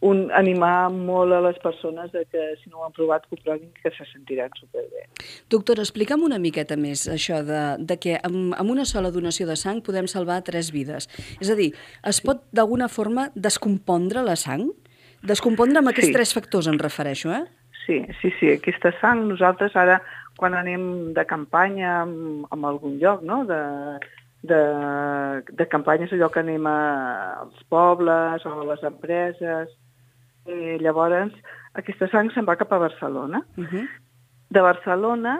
un, 0.00 0.24
animar 0.34 0.90
molt 0.90 1.36
a 1.36 1.40
les 1.44 1.58
persones 1.62 2.10
de 2.12 2.24
que 2.32 2.46
si 2.58 2.70
no 2.70 2.80
ho 2.80 2.86
han 2.88 2.94
provat 2.96 3.26
que 3.28 3.36
ho 3.36 3.42
provin 3.44 3.70
que 3.82 3.92
se 3.94 4.06
sentiran 4.10 4.50
superbé. 4.58 5.06
Doctora, 5.52 5.84
explica'm 5.84 6.24
una 6.26 6.40
miqueta 6.42 6.78
més 6.80 7.06
això 7.12 7.42
de, 7.46 7.62
de 7.78 7.98
que 8.02 8.16
amb, 8.18 8.54
amb 8.58 8.74
una 8.74 8.86
sola 8.88 9.12
donació 9.14 9.46
de 9.46 9.58
sang 9.60 9.82
podem 9.84 10.08
salvar 10.10 10.40
tres 10.46 10.72
vides. 10.74 11.06
És 11.38 11.52
a 11.52 11.58
dir, 11.58 11.70
es 12.08 12.22
pot 12.24 12.42
d'alguna 12.56 12.88
forma 12.88 13.28
descompondre 13.34 14.24
la 14.26 14.38
sang? 14.40 14.70
Descompondre 15.22 15.82
amb 15.82 15.92
aquests 15.92 16.10
sí. 16.10 16.16
tres 16.16 16.32
factors 16.34 16.70
em 16.70 16.80
refereixo, 16.80 17.30
eh? 17.30 17.44
Sí, 17.84 18.00
sí, 18.20 18.32
sí. 18.40 18.54
Aquesta 18.56 18.94
sang 19.00 19.26
nosaltres 19.28 19.76
ara 19.76 20.00
quan 20.40 20.54
anem 20.56 21.12
de 21.12 21.24
campanya 21.28 22.00
amb, 22.06 22.48
amb 22.50 22.66
algun 22.66 22.96
lloc, 23.02 23.20
no?, 23.26 23.42
de, 23.44 23.60
de, 24.42 24.60
de 25.52 25.66
campanyes 25.68 26.12
allò 26.12 26.30
que 26.32 26.40
anem 26.40 26.66
als 26.70 27.62
pobles 27.68 28.44
o 28.46 28.54
a 28.56 28.66
les 28.72 28.84
empreses. 28.88 29.72
I 30.48 30.78
llavors, 30.80 31.34
aquesta 31.78 32.08
sang 32.10 32.30
se'n 32.32 32.48
va 32.48 32.58
cap 32.60 32.72
a 32.72 32.82
Barcelona. 32.82 33.42
Uh 33.56 33.64
-huh. 33.64 33.86
De 34.50 34.60
Barcelona 34.60 35.38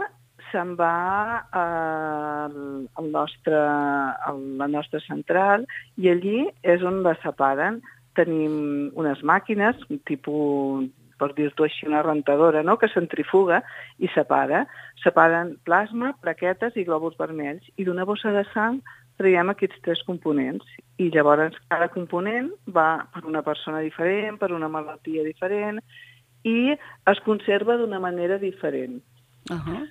se'n 0.50 0.74
va 0.76 1.46
al, 1.50 2.88
al 2.94 3.10
nostre, 3.10 3.56
a 3.56 4.32
la 4.32 4.66
nostra 4.66 5.00
central 5.00 5.66
i 5.96 6.10
allí 6.10 6.48
és 6.62 6.82
on 6.82 7.02
la 7.02 7.14
separen. 7.22 7.80
Tenim 8.14 8.90
unes 8.94 9.22
màquines, 9.22 9.76
un 9.88 9.98
tipus 10.04 10.90
per 11.20 11.34
dir-t'ho 11.36 11.66
així, 11.66 11.86
una 11.88 12.02
rentadora, 12.06 12.64
no?, 12.66 12.78
que 12.80 12.88
centrifuga 12.94 13.60
i 14.00 14.08
separa. 14.14 14.64
Separen 15.04 15.54
plasma, 15.68 16.14
plaquetes 16.24 16.76
i 16.80 16.86
glòbuls 16.88 17.20
vermells. 17.20 17.68
I 17.76 17.86
d'una 17.88 18.08
bossa 18.08 18.32
de 18.34 18.46
sang 18.54 18.80
traiem 19.20 19.52
aquests 19.52 19.82
tres 19.84 20.02
components. 20.08 20.64
I 21.00 21.10
llavors 21.12 21.58
cada 21.68 21.90
component 21.92 22.50
va 22.76 23.04
per 23.12 23.26
una 23.28 23.44
persona 23.46 23.84
diferent, 23.84 24.40
per 24.40 24.52
una 24.56 24.70
malaltia 24.72 25.24
diferent, 25.26 25.80
i 26.48 26.72
es 27.12 27.24
conserva 27.26 27.76
d'una 27.76 28.00
manera 28.00 28.38
diferent. 28.38 29.02
Uh 29.50 29.56
-huh. 29.56 29.88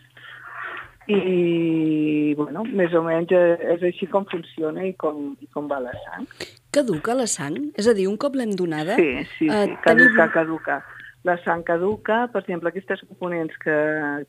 I, 1.10 2.36
bueno, 2.38 2.64
més 2.64 2.94
o 2.94 3.02
menys 3.02 3.32
és 3.34 3.82
així 3.82 4.06
com 4.08 4.26
funciona 4.30 4.84
i 4.86 4.94
com, 4.94 5.36
i 5.42 5.48
com 5.48 5.68
va 5.68 5.80
la 5.80 5.94
sang. 6.06 6.28
Caduca 6.70 7.16
la 7.16 7.26
sang? 7.26 7.58
És 7.74 7.88
a 7.88 7.94
dir, 7.98 8.08
un 8.08 8.18
cop 8.18 8.36
l'hem 8.36 8.54
donada... 8.54 8.96
Sí, 8.96 9.18
sí, 9.18 9.26
sí, 9.38 9.46
eh, 9.46 9.78
caduca, 9.82 10.28
tenim... 10.28 10.30
caduca 10.36 10.84
la 11.28 11.36
sang 11.44 11.64
caduca, 11.68 12.28
per 12.32 12.42
exemple, 12.44 12.72
aquests 12.72 13.04
components 13.08 13.56
que 13.64 13.76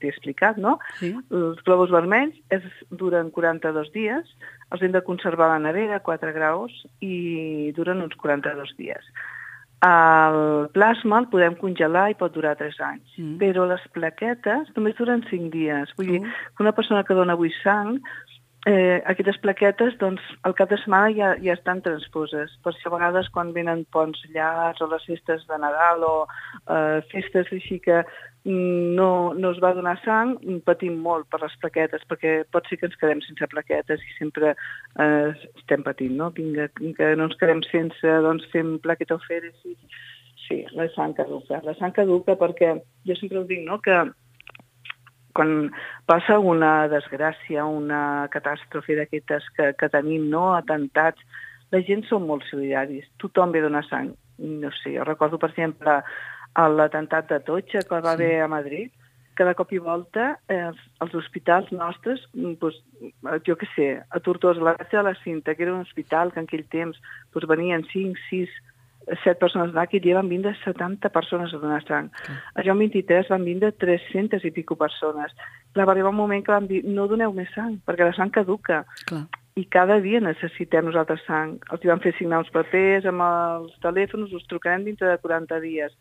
t'he 0.00 0.11
explicat, 0.11 0.59
no? 0.59 0.78
Sí. 0.99 1.12
Els 1.30 1.61
globus 1.66 1.92
vermells 1.94 2.38
es, 2.54 2.64
duren 2.90 3.30
42 3.35 3.92
dies, 3.94 4.32
els 4.70 4.82
hem 4.82 4.94
de 4.94 5.04
conservar 5.06 5.49
a 5.49 5.56
la 5.56 5.64
nevera 5.68 6.00
a 6.00 6.06
4 6.06 6.32
graus 6.35 6.75
i 7.00 7.70
duren 7.76 8.02
uns 8.02 8.16
42 8.18 8.75
dies. 8.78 9.12
El 9.87 10.68
plasma 10.75 11.23
el 11.23 11.30
podem 11.32 11.54
congelar 11.56 12.11
i 12.12 12.18
pot 12.18 12.35
durar 12.35 12.56
3 12.59 12.80
anys, 12.85 13.14
mm. 13.16 13.38
però 13.40 13.64
les 13.70 13.87
plaquetes 13.94 14.75
només 14.76 14.99
duren 14.99 15.23
5 15.30 15.49
dies. 15.54 15.94
Vull 15.97 16.11
dir, 16.11 16.20
mm. 16.20 16.42
que 16.56 16.66
una 16.66 16.75
persona 16.76 17.06
que 17.06 17.16
dona 17.16 17.38
avui 17.38 17.54
sang 17.62 17.97
eh, 18.67 19.02
aquestes 19.09 19.38
plaquetes, 19.40 19.97
doncs, 20.00 20.25
al 20.45 20.55
cap 20.59 20.71
de 20.71 20.79
setmana 20.81 21.12
ja, 21.17 21.31
ja 21.40 21.55
estan 21.57 21.81
transposes. 21.85 22.52
Per 22.64 22.73
això 22.75 22.90
a 22.90 22.97
vegades 22.97 23.31
quan 23.35 23.55
venen 23.57 23.87
ponts 23.95 24.21
llargs 24.35 24.83
o 24.85 24.90
les 24.90 25.07
festes 25.09 25.47
de 25.49 25.61
Nadal 25.62 26.05
o 26.05 26.17
eh, 26.26 27.00
festes 27.12 27.49
així 27.57 27.81
que 27.81 28.02
no, 28.45 29.35
no 29.37 29.50
es 29.52 29.59
va 29.61 29.75
donar 29.76 29.99
sang, 30.05 30.37
patim 30.64 30.97
molt 31.05 31.29
per 31.33 31.43
les 31.43 31.57
plaquetes, 31.61 32.05
perquè 32.09 32.38
pot 32.52 32.69
ser 32.69 32.81
que 32.81 32.88
ens 32.88 32.97
quedem 33.00 33.21
sense 33.25 33.50
plaquetes 33.52 34.00
i 34.00 34.17
sempre 34.17 34.55
eh, 34.55 35.29
estem 35.57 35.85
patint, 35.85 36.17
no? 36.17 36.31
Vinga, 36.37 36.71
que 36.79 37.12
no 37.17 37.29
ens 37.29 37.37
quedem 37.40 37.61
sense, 37.69 38.17
doncs 38.25 38.49
fem 38.52 38.79
plaquetofèresis. 38.85 39.76
Sí, 40.47 40.64
la 40.75 40.88
sang 40.97 41.12
caduca. 41.14 41.61
La 41.64 41.76
sang 41.79 41.93
caduca 41.95 42.35
perquè, 42.40 42.75
jo 43.07 43.17
sempre 43.21 43.40
ho 43.40 43.45
dic, 43.49 43.61
no?, 43.67 43.79
que 43.85 44.00
quan 45.40 45.70
passa 46.04 46.37
una 46.37 46.85
desgràcia, 46.92 47.64
una 47.64 48.28
catàstrofe 48.32 48.99
d'aquestes 48.99 49.47
que, 49.56 49.70
que 49.80 49.88
tenim, 49.88 50.28
no?, 50.28 50.50
atentats, 50.52 51.25
la 51.73 51.80
gent 51.87 52.04
són 52.11 52.26
molt 52.28 52.44
solidaris, 52.50 53.09
tothom 53.23 53.54
ve 53.54 53.62
donar 53.64 53.87
sang. 53.88 54.12
No 54.40 54.68
sé, 54.82 54.99
jo 54.99 55.06
recordo, 55.09 55.38
per 55.40 55.49
exemple, 55.52 56.00
l'atemptat 56.76 57.30
de 57.30 57.38
Totxa 57.47 57.85
que 57.87 57.94
va 57.94 58.02
sí. 58.02 58.12
haver 58.12 58.42
a 58.44 58.49
Madrid, 58.52 58.92
que 59.38 59.47
de 59.49 59.54
cop 59.56 59.70
i 59.73 59.78
volta 59.80 60.35
eh, 60.52 60.68
els 61.00 61.14
hospitals 61.16 61.70
nostres, 61.73 62.26
doncs, 62.35 62.76
jo 63.47 63.56
què 63.56 63.68
sé, 63.73 63.87
a 64.04 64.20
Tortosa, 64.20 64.61
la 64.61 64.75
Gràcia 64.76 65.00
de 65.00 65.06
la 65.06 65.14
Cinta, 65.23 65.54
que 65.54 65.64
era 65.64 65.73
un 65.73 65.87
hospital 65.87 66.35
que 66.35 66.42
en 66.42 66.50
aquell 66.50 66.66
temps 66.68 67.00
doncs, 67.32 67.49
venien 67.49 67.87
5, 67.88 68.26
6, 68.28 68.59
7 69.09 69.38
persones 69.40 69.75
que 69.90 70.00
hi 70.02 70.14
van 70.14 70.28
vindre 70.28 70.54
70 70.64 71.11
persones 71.11 71.54
a 71.54 71.59
donar 71.59 71.83
sang. 71.87 72.11
Okay. 72.23 72.37
A 72.54 72.64
Joan 72.66 72.78
23 72.78 73.28
van 73.33 73.45
vindre 73.45 73.73
300 73.73 74.45
i 74.45 74.52
pico 74.54 74.76
persones. 74.76 75.35
Clar, 75.73 75.87
va 75.87 75.92
arribar 75.92 76.12
un 76.12 76.21
moment 76.21 76.45
que 76.45 76.52
vam 76.52 76.66
dir, 76.66 76.85
no 76.85 77.09
doneu 77.09 77.33
més 77.33 77.50
sang, 77.54 77.78
perquè 77.87 78.07
la 78.07 78.16
sang 78.16 78.30
caduca. 78.30 78.85
Clar. 79.09 79.26
I 79.59 79.66
cada 79.66 79.99
dia 80.00 80.21
necessitem 80.23 80.87
nosaltres 80.87 81.25
sang. 81.26 81.59
Els 81.73 81.85
van 81.85 82.00
fer 82.04 82.14
signar 82.19 82.45
uns 82.45 82.52
papers 82.54 83.09
amb 83.09 83.25
els 83.26 83.75
telèfons, 83.83 84.33
us 84.33 84.47
trucarem 84.49 84.87
dintre 84.87 85.11
de 85.11 85.19
40 85.21 85.61
dies 85.64 85.97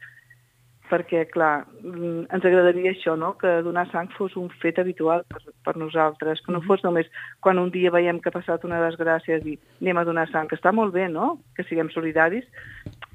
perquè, 0.89 1.25
clar, 1.29 1.65
mm, 1.83 2.25
ens 2.33 2.45
agradaria 2.45 2.91
això, 2.91 3.15
no?, 3.17 3.35
que 3.37 3.59
donar 3.65 3.85
sang 3.91 4.09
fos 4.17 4.35
un 4.39 4.49
fet 4.61 4.79
habitual 4.81 5.23
per, 5.29 5.41
per 5.65 5.75
nosaltres, 5.77 6.41
que 6.45 6.53
no 6.55 6.63
fos 6.65 6.83
només 6.83 7.09
quan 7.45 7.61
un 7.61 7.71
dia 7.71 7.93
veiem 7.93 8.19
que 8.19 8.31
ha 8.31 8.35
passat 8.35 8.65
una 8.65 8.81
desgràcia 8.81 9.37
i 9.37 9.45
dir 9.45 9.55
anem 9.81 10.01
a 10.01 10.05
donar 10.09 10.27
sang, 10.31 10.49
que 10.49 10.57
està 10.59 10.73
molt 10.73 10.93
bé, 10.95 11.07
no?, 11.13 11.37
que 11.55 11.65
siguem 11.69 11.91
solidaris, 11.93 12.45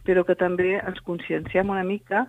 però 0.07 0.25
que 0.25 0.38
també 0.38 0.78
ens 0.78 1.00
conscienciem 1.04 1.71
una 1.75 1.85
mica 1.85 2.26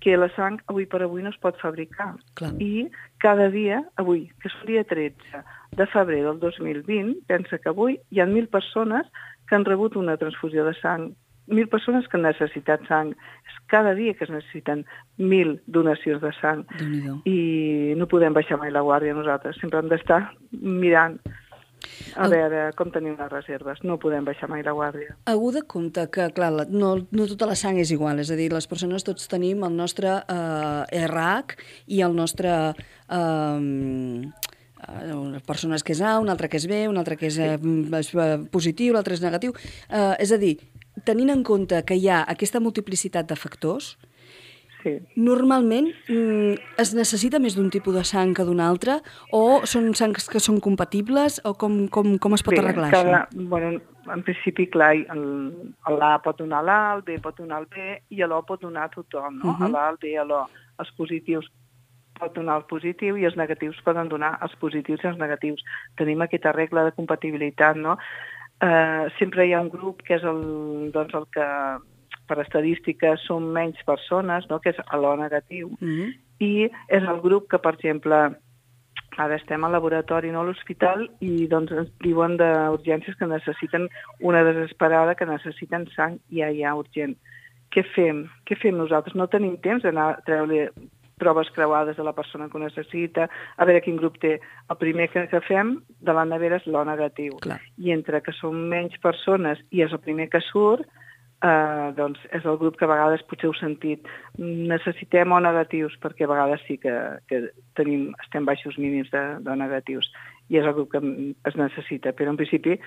que 0.00 0.16
la 0.16 0.28
sang 0.34 0.58
avui 0.70 0.86
per 0.86 1.02
avui 1.02 1.22
no 1.22 1.32
es 1.32 1.38
pot 1.42 1.58
fabricar. 1.58 2.12
Clar. 2.38 2.52
I 2.62 2.88
cada 3.22 3.48
dia, 3.50 3.82
avui, 3.98 4.28
que 4.42 4.50
és 4.50 4.58
el 4.60 4.72
dia 4.72 4.84
13 4.86 5.42
de 5.78 5.86
febrer 5.90 6.22
del 6.26 6.38
2020, 6.42 7.18
pensa 7.30 7.58
que 7.58 7.72
avui 7.72 7.98
hi 8.10 8.22
ha 8.22 8.28
mil 8.30 8.46
persones 8.48 9.10
que 9.48 9.56
han 9.56 9.66
rebut 9.66 9.96
una 9.96 10.16
transfusió 10.20 10.64
de 10.66 10.74
sang 10.78 11.10
mil 11.48 11.68
persones 11.68 12.08
que 12.08 12.18
han 12.18 12.26
necessitat 12.26 12.86
sang. 12.88 13.14
És 13.48 13.58
cada 13.72 13.94
dia 13.98 14.14
que 14.14 14.24
es 14.24 14.32
necessiten 14.32 14.84
mil 15.16 15.58
donacions 15.66 16.22
de 16.22 16.32
sang. 16.40 16.64
I 17.28 17.94
no 17.98 18.08
podem 18.10 18.36
baixar 18.36 18.60
mai 18.60 18.72
la 18.74 18.84
guàrdia 18.86 19.16
nosaltres. 19.16 19.58
Sempre 19.60 19.82
hem 19.82 19.92
d'estar 19.92 20.22
mirant 20.52 21.18
a 22.16 22.26
el... 22.26 22.32
veure 22.32 22.62
com 22.78 22.90
tenim 22.94 23.16
les 23.18 23.30
reserves. 23.32 23.82
No 23.86 23.98
podem 24.02 24.26
baixar 24.26 24.48
mai 24.50 24.64
la 24.66 24.74
guàrdia. 24.76 25.16
Algú 25.30 25.52
de 25.54 25.62
compte 25.68 26.08
que, 26.14 26.28
clar, 26.34 26.52
no, 26.68 26.94
no 27.10 27.28
tota 27.30 27.48
la 27.50 27.56
sang 27.58 27.80
és 27.80 27.92
igual. 27.94 28.20
És 28.22 28.32
a 28.34 28.38
dir, 28.38 28.50
les 28.54 28.68
persones 28.70 29.06
tots 29.06 29.30
tenim 29.30 29.64
el 29.66 29.76
nostre 29.78 30.20
eh, 30.20 31.06
RH 31.06 31.58
i 31.98 32.04
el 32.06 32.16
nostre... 32.18 32.58
Eh, 33.08 34.46
una 34.78 35.40
persona 35.42 35.74
que 35.82 35.90
és 35.92 36.00
A, 36.06 36.18
una 36.22 36.30
altra 36.32 36.48
que 36.48 36.56
és 36.56 36.68
B, 36.70 36.84
una 36.88 37.02
altra 37.02 37.16
que 37.18 37.26
és, 37.26 37.34
sí. 37.34 37.42
eh, 37.42 37.58
eh, 37.58 38.36
positiu, 38.52 38.94
l'altra 38.94 39.16
és 39.16 39.22
negatiu. 39.24 39.54
Eh, 39.90 40.14
és 40.22 40.32
a 40.32 40.38
dir, 40.38 40.54
tenint 41.04 41.30
en 41.30 41.42
compte 41.44 41.82
que 41.84 41.96
hi 41.98 42.08
ha 42.08 42.22
aquesta 42.28 42.60
multiplicitat 42.60 43.28
de 43.28 43.36
factors, 43.36 43.96
sí. 44.82 44.94
normalment 45.16 45.90
mm, 46.08 46.78
es 46.82 46.94
necessita 46.96 47.40
més 47.42 47.56
d'un 47.58 47.70
tipus 47.74 47.94
de 47.96 48.04
sang 48.08 48.34
que 48.36 48.46
d'un 48.48 48.60
altre 48.64 48.98
o 49.34 49.60
són 49.66 49.92
sangs 49.98 50.28
que 50.32 50.42
són 50.42 50.60
compatibles 50.64 51.40
o 51.48 51.54
com, 51.58 51.86
com, 51.92 52.16
com 52.22 52.36
es 52.36 52.44
pot 52.46 52.56
Bé, 52.56 52.62
arreglar 52.62 52.90
cada, 52.94 53.22
això? 53.26 53.46
Bueno, 53.52 53.76
en 54.12 54.24
principi, 54.26 54.68
clar, 54.72 54.94
l'A 55.98 56.12
pot 56.24 56.40
donar 56.40 56.64
l'A, 56.64 56.80
el 56.96 57.04
B 57.06 57.18
pot 57.22 57.38
donar 57.38 57.62
el 57.62 57.70
B 57.72 57.94
i 58.14 58.24
l'O 58.24 58.42
pot 58.48 58.62
donar 58.64 58.88
a 58.88 58.92
tothom, 58.94 59.40
no? 59.42 59.52
Uh 59.52 59.56
-huh. 59.58 59.72
L'A, 59.72 59.88
el 59.90 59.98
B, 60.00 60.14
l'O. 60.24 60.46
Els 60.78 60.92
positius 60.96 61.50
pot 62.18 62.34
donar 62.34 62.58
el 62.58 62.66
positiu 62.70 63.16
i 63.16 63.24
els 63.24 63.36
negatius 63.36 63.78
poden 63.86 64.08
donar 64.08 64.38
els 64.42 64.54
positius 64.56 65.04
i 65.04 65.08
els 65.12 65.18
negatius. 65.18 65.62
Tenim 65.96 66.22
aquesta 66.22 66.52
regla 66.52 66.84
de 66.84 66.92
compatibilitat, 66.92 67.76
no? 67.76 67.98
Eh, 68.60 69.06
sempre 69.18 69.46
hi 69.46 69.52
ha 69.52 69.60
un 69.60 69.70
grup 69.70 70.02
que 70.02 70.16
és 70.18 70.24
el, 70.24 70.42
doncs 70.94 71.14
el 71.14 71.26
que 71.34 71.46
per 72.28 72.40
estadística 72.42 73.14
són 73.24 73.48
menys 73.54 73.80
persones, 73.88 74.46
no? 74.50 74.60
que 74.60 74.74
és 74.74 74.82
l'O 74.92 75.14
negatiu, 75.16 75.70
mm 75.80 75.88
-hmm. 75.88 76.12
i 76.40 76.68
és 76.88 77.02
el 77.02 77.20
grup 77.20 77.48
que, 77.50 77.58
per 77.58 77.74
exemple, 77.74 78.36
ara 79.16 79.36
estem 79.36 79.64
al 79.64 79.72
laboratori, 79.72 80.30
no 80.30 80.40
a 80.40 80.44
l'hospital, 80.44 81.08
i 81.20 81.48
doncs 81.48 81.72
ens 81.72 81.90
diuen 82.04 82.36
d'urgències 82.36 83.16
que 83.18 83.26
necessiten 83.26 83.88
una 84.20 84.44
desesperada, 84.44 85.14
que 85.14 85.26
necessiten 85.26 85.88
sang 85.96 86.18
ja, 86.30 86.52
ja, 86.52 86.74
urgent. 86.74 87.16
Què 87.70 87.82
fem? 87.94 88.28
Què 88.46 88.56
fem 88.56 88.76
nosaltres? 88.76 89.14
No 89.14 89.26
tenim 89.26 89.56
temps 89.56 89.82
d'anar 89.82 90.06
a 90.10 90.20
treure 90.24 90.70
proves 91.18 91.50
creuades 91.54 91.98
de 91.98 92.06
la 92.06 92.14
persona 92.16 92.48
que 92.48 92.58
ho 92.58 92.62
necessita, 92.62 93.28
a 93.56 93.66
veure 93.68 93.82
quin 93.84 93.98
grup 94.00 94.18
té. 94.22 94.38
El 94.70 94.78
primer 94.80 95.08
que, 95.12 95.26
que 95.30 95.42
fem 95.46 95.76
de 96.00 96.14
la 96.14 96.24
nevera 96.28 96.60
és 96.60 96.66
l'O 96.70 96.84
negatiu. 96.86 97.36
Clar. 97.44 97.60
I 97.78 97.92
entre 97.96 98.22
que 98.24 98.34
són 98.38 98.68
menys 98.70 98.96
persones 99.02 99.60
i 99.70 99.84
és 99.86 99.92
el 99.94 100.02
primer 100.04 100.28
que 100.32 100.42
surt, 100.50 100.88
eh, 101.42 101.92
doncs 101.96 102.20
és 102.34 102.44
el 102.44 102.58
grup 102.58 102.78
que 102.78 102.86
a 102.86 102.90
vegades 102.90 103.24
potser 103.30 103.48
heu 103.48 103.54
sentit. 103.58 104.06
Necessitem 104.38 105.32
O 105.32 105.40
negatius 105.42 105.96
perquè 106.02 106.26
a 106.26 106.32
vegades 106.32 106.64
sí 106.66 106.78
que, 106.82 106.94
que 107.30 107.42
tenim, 107.78 108.10
estem 108.24 108.48
baixos 108.48 108.78
mínims 108.78 109.10
de, 109.14 109.24
de 109.44 109.56
negatius 109.56 110.10
i 110.48 110.58
és 110.58 110.66
el 110.66 110.74
grup 110.74 110.92
que 110.94 111.02
es 111.48 111.58
necessita. 111.60 112.14
Però 112.16 112.32
en 112.32 112.40
principi 112.40 112.78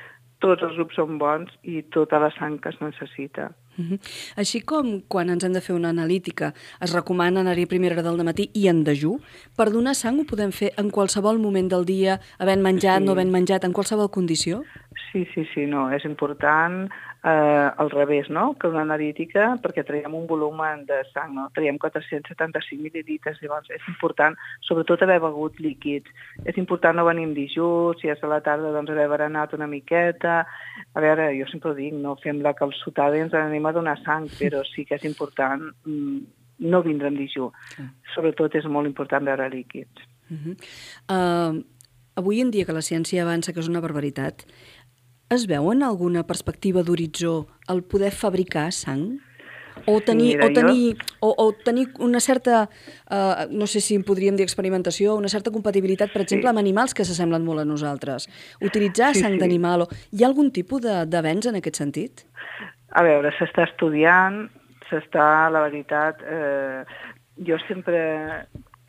tots 0.43 0.63
els 0.65 0.77
grups 0.79 0.97
són 0.97 1.19
bons 1.21 1.51
i 1.63 1.81
tota 1.95 2.19
la 2.19 2.31
sang 2.37 2.59
que 2.61 2.73
es 2.73 2.81
necessita. 2.81 3.51
Uh 3.77 3.85
-huh. 3.85 3.99
Així 4.35 4.61
com 4.61 5.01
quan 5.07 5.29
ens 5.29 5.43
hem 5.43 5.53
de 5.53 5.61
fer 5.61 5.75
una 5.75 5.89
analítica 5.89 6.53
es 6.81 6.93
recomana 6.93 7.39
anar-hi 7.39 7.63
a 7.63 7.67
primera 7.67 7.95
hora 7.95 8.03
del 8.03 8.23
matí 8.23 8.49
i 8.53 8.67
en 8.67 8.83
dejú, 8.83 9.19
per 9.55 9.71
donar 9.71 9.95
sang 9.95 10.19
ho 10.19 10.25
podem 10.25 10.51
fer 10.51 10.71
en 10.77 10.89
qualsevol 10.89 11.39
moment 11.39 11.69
del 11.69 11.85
dia, 11.85 12.19
havent 12.37 12.61
menjat, 12.61 12.99
sí. 12.99 13.05
no 13.05 13.11
havent 13.11 13.31
menjat, 13.31 13.63
en 13.63 13.73
qualsevol 13.73 14.09
condició? 14.09 14.63
Sí, 15.11 15.25
sí, 15.33 15.45
sí, 15.53 15.65
no, 15.65 15.89
és 15.91 16.05
important 16.05 16.89
eh, 17.23 17.71
al 17.77 17.89
revés, 17.89 18.29
no? 18.29 18.55
que 18.57 18.67
una 18.67 18.81
analítica, 18.81 19.51
perquè 19.61 19.83
traiem 19.85 20.15
un 20.17 20.25
volum 20.27 20.61
de 20.87 21.01
sang, 21.13 21.35
no? 21.37 21.47
traiem 21.53 21.77
475 21.77 22.81
mil·lilitres, 22.81 23.39
llavors 23.41 23.69
és 23.69 23.85
important, 23.87 24.37
sobretot 24.65 25.03
haver 25.05 25.19
begut 25.21 25.59
líquids. 25.61 26.09
És 26.45 26.57
important 26.57 26.97
no 26.97 27.05
venir 27.05 27.27
amb 27.29 27.37
dijú, 27.37 27.93
si 28.01 28.09
és 28.09 28.21
a 28.23 28.31
la 28.31 28.41
tarda 28.41 28.73
doncs 28.73 28.91
haver 28.91 29.07
berenat 29.11 29.53
una 29.53 29.69
miqueta. 29.69 30.41
A 30.93 31.03
veure, 31.03 31.31
jo 31.37 31.47
sempre 31.51 31.71
ho 31.71 31.77
dic, 31.77 31.93
no 31.93 32.17
fem 32.23 32.41
la 32.41 32.55
calçotada 32.57 33.17
i 33.17 33.25
ens 33.25 33.37
anem 33.37 33.65
a 33.65 33.75
donar 33.75 33.97
sang, 34.01 34.27
però 34.39 34.65
sí 34.67 34.85
que 34.85 34.97
és 34.97 35.05
important 35.09 35.69
mm, 35.85 36.21
no 36.71 36.81
vindre 36.85 37.11
amb 37.11 37.21
dijú. 37.21 37.51
Sobretot 38.15 38.57
és 38.57 38.65
molt 38.65 38.89
important 38.89 39.25
beure 39.25 39.49
líquids. 39.49 40.09
Uh 40.31 40.37
-huh. 40.37 40.55
uh, 41.11 41.63
avui 42.15 42.41
en 42.41 42.51
dia 42.51 42.65
que 42.65 42.73
la 42.73 42.81
ciència 42.81 43.23
avança, 43.23 43.53
que 43.53 43.59
és 43.59 43.67
una 43.67 43.81
barbaritat, 43.81 44.45
es 45.31 45.47
veu 45.47 45.71
en 45.71 45.83
alguna 45.87 46.25
perspectiva 46.27 46.83
d'horitzó 46.83 47.47
el 47.71 47.83
poder 47.83 48.11
fabricar 48.11 48.71
sang? 48.75 49.21
O 49.87 50.01
tenir, 50.01 50.35
Mira, 50.35 50.45
o, 50.45 50.53
tenir, 50.53 50.95
jo... 50.99 51.17
o, 51.21 51.29
o 51.47 51.53
tenir 51.53 51.87
una 51.99 52.19
certa, 52.19 52.69
uh, 53.09 53.47
no 53.49 53.65
sé 53.71 53.79
si 53.81 53.95
en 53.95 54.03
podríem 54.03 54.35
dir 54.35 54.43
experimentació, 54.43 55.15
una 55.15 55.31
certa 55.31 55.49
compatibilitat, 55.49 56.11
per 56.11 56.21
exemple, 56.25 56.49
sí. 56.49 56.51
amb 56.51 56.59
animals 56.59 56.93
que 56.93 57.05
s'assemblen 57.07 57.45
molt 57.47 57.63
a 57.63 57.65
nosaltres. 57.65 58.27
Utilitzar 58.61 59.13
sí, 59.15 59.23
sang 59.23 59.37
sí. 59.37 59.41
d'animal. 59.41 59.87
Hi 60.11 60.25
ha 60.25 60.27
algun 60.27 60.51
tipus 60.51 60.83
d'avenç 60.83 61.47
en 61.49 61.61
aquest 61.61 61.79
sentit? 61.79 62.25
A 62.91 63.05
veure, 63.07 63.31
s'està 63.39 63.63
estudiant, 63.69 64.43
s'està, 64.91 65.47
la 65.55 65.63
veritat, 65.63 66.19
eh, 66.27 66.83
jo 67.47 67.57
sempre 67.69 68.03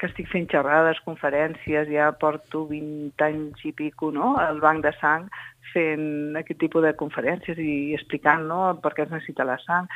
que 0.02 0.08
estic 0.10 0.26
fent 0.32 0.48
xerrades, 0.50 0.98
conferències, 1.06 1.86
ja 1.86 2.08
porto 2.18 2.64
20 2.66 3.22
anys 3.22 3.60
i 3.68 3.70
pico, 3.78 4.10
no?, 4.10 4.34
al 4.42 4.58
banc 4.64 4.82
de 4.82 4.90
sang, 4.98 5.28
fent 5.70 6.34
aquest 6.40 6.58
tipus 6.58 6.82
de 6.82 6.90
conferències 6.98 7.60
i 7.62 7.94
explicant 7.94 8.48
no, 8.50 8.64
per 8.82 8.96
què 8.96 9.06
es 9.06 9.12
necessita 9.14 9.46
la 9.46 9.60
sang. 9.62 9.86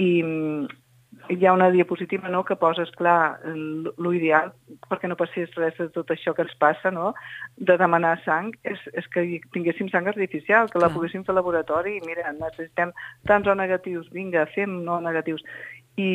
I 0.00 0.08
hi 1.28 1.44
ha 1.44 1.52
una 1.52 1.68
diapositiva 1.70 2.32
no, 2.32 2.40
que 2.48 2.56
poses, 2.56 2.90
clar, 2.96 3.36
l'ideal, 3.44 4.54
perquè 4.88 5.10
no 5.10 5.18
passés 5.20 5.52
res 5.58 5.76
de 5.78 5.90
tot 5.92 6.10
això 6.14 6.32
que 6.34 6.46
ens 6.46 6.56
passa, 6.62 6.90
no, 6.94 7.12
de 7.58 7.76
demanar 7.78 8.16
sang, 8.24 8.54
és, 8.64 8.80
és 8.96 9.08
que 9.12 9.26
tinguéssim 9.54 9.90
sang 9.92 10.08
artificial, 10.10 10.70
que 10.72 10.80
la 10.80 10.90
poguéssim 10.94 11.26
fer 11.26 11.34
al 11.34 11.42
laboratori 11.42 11.98
i 11.98 12.04
mira, 12.06 12.32
necessitem 12.38 12.94
tants 13.28 13.50
O 13.50 13.54
negatius, 13.58 14.08
vinga, 14.14 14.48
fem 14.54 14.80
no 14.86 15.00
negatius. 15.04 15.44
I 16.00 16.10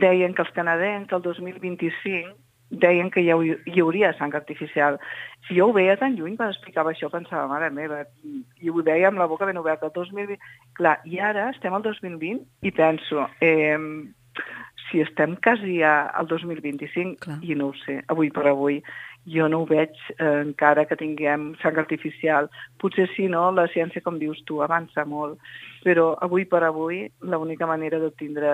deien 0.00 0.34
que 0.34 0.42
els 0.42 0.54
canadencs 0.56 1.12
el 1.14 1.22
2025 1.22 2.34
deien 2.80 3.10
que 3.10 3.22
hi, 3.22 3.30
hi 3.30 3.80
hauria 3.82 4.12
sang 4.18 4.34
artificial. 4.34 4.98
Si 5.46 5.58
jo 5.58 5.68
ho 5.68 5.74
veia 5.76 5.96
tan 6.00 6.16
lluny 6.18 6.36
quan 6.36 6.50
explicava 6.50 6.90
això, 6.90 7.10
pensava, 7.12 7.46
mare 7.50 7.70
meva, 7.70 8.02
i 8.24 8.70
ho 8.72 8.82
deia 8.82 9.10
amb 9.10 9.20
la 9.20 9.28
boca 9.30 9.46
ben 9.46 9.60
oberta, 9.60 9.90
el 9.90 9.94
2020... 9.94 10.38
Clar, 10.74 10.98
i 11.06 11.20
ara 11.22 11.50
estem 11.52 11.74
al 11.76 11.84
2020 11.84 12.66
i 12.66 12.72
penso, 12.74 13.28
eh, 13.44 13.78
si 14.88 15.04
estem 15.04 15.36
quasi 15.42 15.82
al 15.86 16.26
2025, 16.26 17.20
Clar. 17.22 17.38
i 17.42 17.54
no 17.58 17.70
ho 17.70 17.76
sé, 17.84 18.00
avui 18.10 18.32
per 18.34 18.48
avui, 18.50 18.80
jo 19.26 19.46
no 19.48 19.62
ho 19.62 19.66
veig 19.68 19.94
eh, 20.18 20.42
encara 20.42 20.84
que 20.88 20.98
tinguem 21.00 21.52
sang 21.62 21.78
artificial. 21.80 22.50
Potser 22.80 23.06
sí, 23.14 23.28
no? 23.32 23.46
La 23.56 23.66
ciència, 23.72 24.02
com 24.04 24.18
dius 24.20 24.42
tu, 24.48 24.60
avança 24.64 25.06
molt, 25.08 25.40
però 25.84 26.12
avui 26.24 26.44
per 26.48 26.62
avui 26.66 27.04
l'única 27.24 27.68
manera 27.70 28.00
d'obtindre 28.02 28.52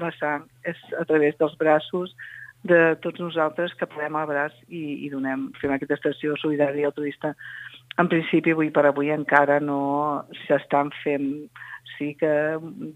la 0.00 0.14
sang 0.20 0.46
és 0.64 0.80
a 0.98 1.04
través 1.08 1.38
dels 1.40 1.58
braços 1.58 2.14
de 2.64 2.94
tots 3.04 3.20
nosaltres 3.20 3.74
que 3.76 3.88
podem 3.90 4.16
al 4.16 4.28
braç 4.30 4.54
i, 4.68 5.04
i 5.04 5.10
donem, 5.12 5.50
fem 5.60 5.74
aquesta 5.74 5.98
estació 5.98 6.38
solidària 6.40 6.88
altruista. 6.88 7.34
En 8.00 8.08
principi, 8.10 8.54
avui 8.54 8.72
per 8.74 8.86
avui 8.88 9.12
encara 9.12 9.60
no 9.62 10.24
s'estan 10.46 10.90
fent 11.02 11.28
sí 11.94 12.14
que 12.18 12.30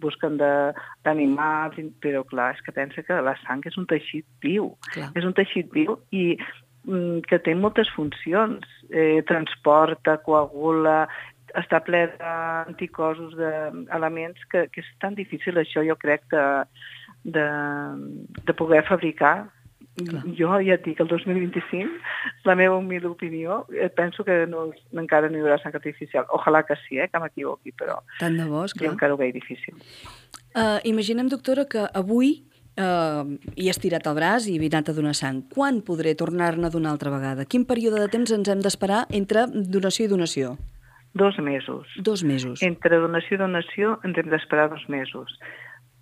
busquen 0.00 0.38
d'animar, 0.40 1.74
però 2.02 2.24
clar, 2.26 2.54
és 2.56 2.64
que 2.64 2.74
pensa 2.74 3.04
que 3.06 3.20
la 3.22 3.36
sang 3.44 3.62
és 3.68 3.76
un 3.78 3.86
teixit 3.86 4.26
viu, 4.42 4.72
Clar. 4.94 5.10
és 5.14 5.28
un 5.28 5.36
teixit 5.36 5.70
viu 5.74 5.98
i 6.10 6.38
que 7.28 7.38
té 7.44 7.54
moltes 7.54 7.90
funcions, 7.94 8.64
eh, 8.90 9.20
transporta, 9.28 10.18
coagula, 10.24 11.02
està 11.56 11.80
ple 11.84 12.06
d'anticossos, 12.18 13.36
d'elements 13.36 14.40
que, 14.52 14.66
que 14.72 14.82
és 14.84 14.88
tan 15.02 15.16
difícil 15.16 15.58
això, 15.60 15.84
jo 15.86 15.96
crec, 16.00 16.26
de, 16.32 16.44
de, 17.24 17.46
de 18.44 18.56
poder 18.56 18.84
fabricar. 18.88 19.48
Clar. 19.98 20.20
Jo 20.38 20.52
ja 20.62 20.76
et 20.76 20.84
dic, 20.84 21.00
el 21.02 21.08
2025, 21.10 21.96
la 22.46 22.54
meva 22.54 22.76
humil 22.78 23.08
opinió, 23.08 23.64
eh, 23.74 23.88
penso 23.90 24.22
que 24.22 24.44
no, 24.46 24.68
encara 24.94 25.26
no 25.26 25.40
hi 25.40 25.42
haurà 25.42 25.56
sang 25.58 25.74
artificial. 25.74 26.28
Ojalà 26.36 26.62
que 26.68 26.76
sí, 26.84 27.00
eh, 27.02 27.08
que 27.10 27.18
m'equivoqui, 27.18 27.74
però 27.74 27.98
Tant 28.20 28.38
de 28.38 28.46
bo, 28.46 28.62
jo 28.62 28.70
esclar. 28.70 28.92
encara 28.92 29.16
ho 29.16 29.18
veig 29.18 29.34
difícil. 29.34 29.74
Uh, 30.54 30.78
imaginem, 30.84 31.26
doctora, 31.28 31.66
que 31.66 31.88
avui 31.98 32.44
uh, 32.78 33.26
hi 33.56 33.68
has 33.68 33.80
tirat 33.82 34.06
el 34.08 34.16
braç 34.16 34.48
i 34.48 34.56
he 34.58 34.70
anat 34.70 34.90
a 34.92 34.96
donar 34.96 35.14
sang. 35.18 35.42
Quan 35.54 35.82
podré 35.86 36.14
tornar-ne 36.14 36.68
a 36.68 36.72
donar 36.72 36.94
altra 36.94 37.12
vegada? 37.14 37.44
Quin 37.44 37.66
període 37.68 38.00
de 38.00 38.08
temps 38.12 38.32
ens 38.32 38.48
hem 38.48 38.62
d'esperar 38.64 39.04
entre 39.10 39.46
donació 39.50 40.06
i 40.06 40.12
donació? 40.12 40.56
Dos 41.18 41.38
mesos. 41.38 41.88
Dos 41.96 42.22
mesos. 42.24 42.62
Entre 42.62 43.00
donació 43.00 43.36
i 43.38 43.40
donació 43.40 43.96
ens 44.06 44.18
hem 44.20 44.30
d'esperar 44.30 44.68
dos 44.70 44.84
mesos. 44.88 45.34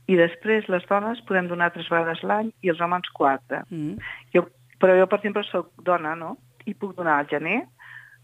I 0.06 0.18
després 0.18 0.68
les 0.70 0.84
dones 0.86 1.22
podem 1.26 1.48
donar 1.50 1.72
tres 1.74 1.88
vegades 1.90 2.22
l'any 2.22 2.52
i 2.62 2.70
els 2.70 2.82
homes 2.82 3.08
quatre. 3.14 3.64
Mm. 3.70 3.96
Jo, 4.34 4.44
però 4.82 4.94
jo, 4.98 5.08
per 5.10 5.18
exemple, 5.18 5.42
sóc 5.48 5.72
dona, 5.86 6.14
no? 6.18 6.36
I 6.66 6.74
puc 6.74 6.94
donar 6.98 7.20
al 7.20 7.30
gener, 7.30 7.62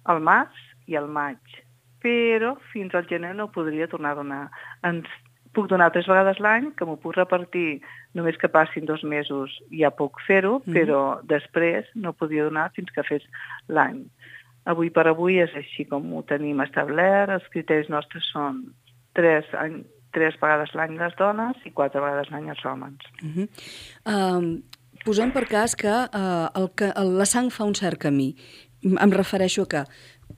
al 0.05 0.23
març 0.23 0.59
i 0.91 0.99
al 0.99 1.09
maig. 1.11 1.41
Però 2.03 2.57
fins 2.73 2.95
al 2.95 3.07
gener 3.11 3.33
no 3.39 3.51
podria 3.55 3.89
tornar 3.91 4.15
a 4.15 4.21
donar. 4.21 4.45
Ens 4.87 5.11
puc 5.53 5.69
donar 5.69 5.91
tres 5.93 6.07
vegades 6.09 6.39
l'any, 6.41 6.71
que 6.77 6.85
m'ho 6.89 6.97
puc 6.97 7.17
repartir 7.17 7.83
només 8.15 8.37
que 8.41 8.49
passin 8.49 8.87
dos 8.89 9.03
mesos 9.05 9.53
ja 9.71 9.91
puc 9.91 10.21
fer-ho, 10.27 10.63
Mhm. 10.65 10.75
però 10.75 11.21
després 11.25 11.87
no 11.95 12.13
podia 12.13 12.45
donar 12.45 12.71
fins 12.73 12.91
que 12.91 13.03
fes 13.03 13.23
l'any. 13.69 14.05
Avui 14.65 14.91
per 14.91 15.07
avui 15.09 15.41
és 15.41 15.51
així 15.55 15.85
com 15.89 16.13
ho 16.15 16.23
tenim 16.23 16.61
establert. 16.61 17.31
Els 17.31 17.49
criteris 17.51 17.89
nostres 17.89 18.25
són 18.33 18.73
tres, 19.13 19.45
any, 19.59 19.85
tres 20.13 20.35
vegades 20.41 20.75
l'any 20.75 20.97
les 20.99 21.15
dones 21.17 21.57
i 21.65 21.71
quatre 21.71 22.01
vegades 22.01 22.31
l'any 22.31 22.49
els 22.49 22.65
homes. 22.65 22.95
Uh 23.23 23.29
-huh. 23.29 23.49
uh, 24.07 24.63
posem 25.05 25.33
per 25.33 25.47
cas 25.49 25.75
que, 25.75 25.89
uh, 25.89 26.49
el 26.55 26.71
que 26.77 26.93
el, 26.97 27.19
la 27.19 27.27
sang 27.27 27.51
fa 27.51 27.65
un 27.65 27.75
cert 27.75 27.99
camí. 27.99 28.37
Em 28.83 29.11
refereixo 29.11 29.63
a 29.63 29.67
que, 29.69 29.85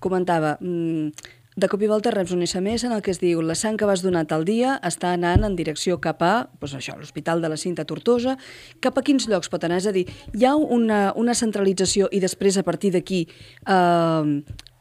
comentava, 0.00 0.56
mm, 0.61 1.11
de 1.56 1.68
cop 1.70 1.82
i 1.82 1.88
volta 1.90 2.11
reps 2.11 2.32
un 2.34 2.42
SMS 2.42 2.82
en 2.88 2.92
el 2.96 3.02
que 3.04 3.12
es 3.14 3.20
diu 3.23 3.42
la 3.42 3.54
sang 3.54 3.76
que 3.78 3.87
vas 3.87 4.02
donar 4.02 4.25
tal 4.30 4.42
dia 4.46 4.75
està 4.82 5.12
anant 5.14 5.46
en 5.46 5.54
direcció 5.54 6.00
cap 6.02 6.23
a 6.26 6.32
doncs 6.58 6.75
això, 6.80 6.96
l'Hospital 6.99 7.44
de 7.44 7.50
la 7.52 7.58
Cinta 7.61 7.84
Tortosa. 7.87 8.34
Cap 8.82 8.99
a 8.99 9.04
quins 9.06 9.28
llocs 9.30 9.50
pot 9.52 9.62
anar? 9.62 9.78
És 9.78 9.87
a 9.87 9.94
dir, 9.94 10.06
hi 10.34 10.49
ha 10.49 10.56
una, 10.56 11.12
una 11.14 11.34
centralització 11.38 12.11
i 12.11 12.20
després 12.25 12.58
a 12.58 12.66
partir 12.66 12.90
d'aquí 12.96 13.23
eh, 13.30 14.32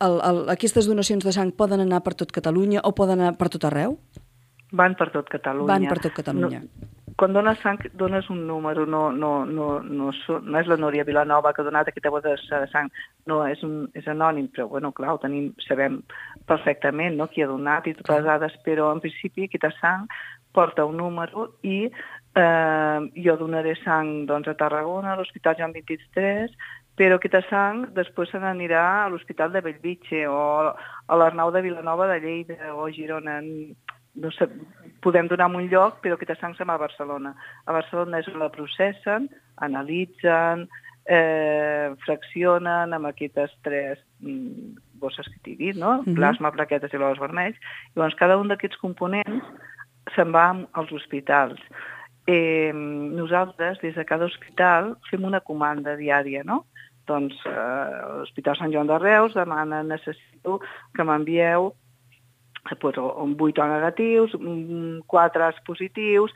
el, 0.03 0.17
el, 0.17 0.41
aquestes 0.55 0.89
donacions 0.89 1.25
de 1.25 1.35
sang 1.35 1.53
poden 1.53 1.85
anar 1.85 2.01
per 2.03 2.15
tot 2.17 2.33
Catalunya 2.33 2.81
o 2.83 2.95
poden 2.97 3.21
anar 3.21 3.37
per 3.37 3.51
tot 3.53 3.69
arreu? 3.69 3.99
Van 4.73 4.97
per 4.97 5.11
tot 5.13 5.29
Catalunya. 5.29 5.69
Van 5.69 5.89
per 5.91 6.01
tot 6.01 6.17
Catalunya. 6.17 6.63
No, 6.65 7.02
quan 7.23 7.31
dones 7.31 7.59
sang, 7.63 7.79
dones 7.93 8.29
un 8.29 8.45
número, 8.45 8.85
no, 8.85 9.09
no, 9.13 9.45
no, 9.45 9.79
no, 9.79 10.09
no 10.11 10.59
és 10.59 10.67
la 10.67 10.75
Núria 10.75 11.05
Vilanova 11.07 11.53
que 11.55 11.61
ha 11.63 11.63
donat 11.63 11.87
aquesta 11.87 12.11
bossa 12.11 12.59
de 12.59 12.67
sang, 12.67 12.89
no, 13.31 13.37
és, 13.47 13.61
un, 13.63 13.85
és 13.95 14.09
anònim, 14.11 14.49
però 14.51 14.65
bueno, 14.67 14.91
clar, 14.91 15.13
ho 15.13 15.21
tenim, 15.21 15.53
sabem 15.63 16.01
perfectament 16.51 17.15
no, 17.15 17.29
qui 17.31 17.45
ha 17.45 17.47
donat 17.47 17.87
i 17.87 17.93
totes 17.95 18.17
les 18.17 18.27
dades, 18.27 18.57
però 18.65 18.89
en 18.91 18.99
principi 19.05 19.47
aquesta 19.47 19.71
sang 19.77 20.03
porta 20.51 20.83
un 20.83 20.99
número 20.99 21.47
i 21.63 21.77
eh, 21.87 22.99
jo 23.23 23.37
donaré 23.39 23.77
sang 23.85 24.25
doncs, 24.27 24.51
a 24.51 24.59
Tarragona, 24.59 25.13
a 25.13 25.21
l'Hospital 25.21 25.55
Joan 25.61 25.79
23, 25.79 26.51
però 26.99 27.21
aquesta 27.21 27.45
sang 27.47 27.85
després 27.95 28.35
se 28.35 28.43
n'anirà 28.43 28.83
a 29.05 29.07
l'Hospital 29.07 29.55
de 29.55 29.63
Bellvitge 29.63 30.27
o 30.27 30.43
a 30.75 31.23
l'Arnau 31.23 31.55
de 31.55 31.63
Vilanova 31.71 32.11
de 32.11 32.19
Lleida 32.27 32.75
o 32.75 32.83
a 32.83 32.91
Girona. 32.91 33.39
No 34.15 34.29
sé, 34.35 34.45
podem 35.01 35.27
donar 35.27 35.49
en 35.49 35.57
un 35.57 35.69
lloc, 35.71 35.99
però 36.03 36.17
aquesta 36.17 36.37
sang 36.37 36.53
se'n 36.55 36.69
va 36.69 36.77
a 36.77 36.83
Barcelona. 36.85 37.33
A 37.65 37.73
Barcelona 37.73 38.21
és 38.21 38.29
on 38.29 38.39
la 38.43 38.51
processen, 38.53 39.25
analitzen, 39.65 40.67
eh, 41.05 41.93
fraccionen 42.05 42.93
amb 42.93 43.09
aquestes 43.09 43.51
tres 43.65 43.99
mm, 44.21 44.77
bosses 45.01 45.27
que 45.27 45.39
t'he 45.43 45.55
dit, 45.59 45.75
no? 45.75 46.01
Mhm. 46.03 46.15
Plasma, 46.19 46.53
plaquetes 46.55 46.93
i 46.93 46.99
glòbuls 46.99 47.21
vermells. 47.23 47.57
Llavors, 47.95 48.19
cada 48.19 48.37
un 48.37 48.53
d'aquests 48.53 48.79
components 48.81 49.43
se'n 50.15 50.31
va 50.31 50.47
als 50.73 50.91
hospitals. 50.91 51.59
Eh, 52.27 52.71
nosaltres, 52.73 53.81
des 53.81 53.95
de 53.95 54.05
cada 54.05 54.25
hospital, 54.25 54.95
fem 55.09 55.25
una 55.27 55.41
comanda 55.41 55.97
diària, 55.99 56.43
no? 56.47 56.63
Doncs 57.09 57.35
eh, 57.45 58.01
l'Hospital 58.19 58.55
Sant 58.55 58.71
Joan 58.71 58.87
de 58.87 58.97
Reus 59.01 59.33
demana, 59.35 59.81
necessito 59.83 60.61
que 60.95 61.03
m'envieu 61.03 61.73
pues, 62.79 62.97
o- 62.97 63.05
o 63.23 63.27
8 63.39 63.61
O 63.61 63.67
negatius, 63.67 64.31
4 65.07 65.43
As 65.43 65.59
positius, 65.65 66.31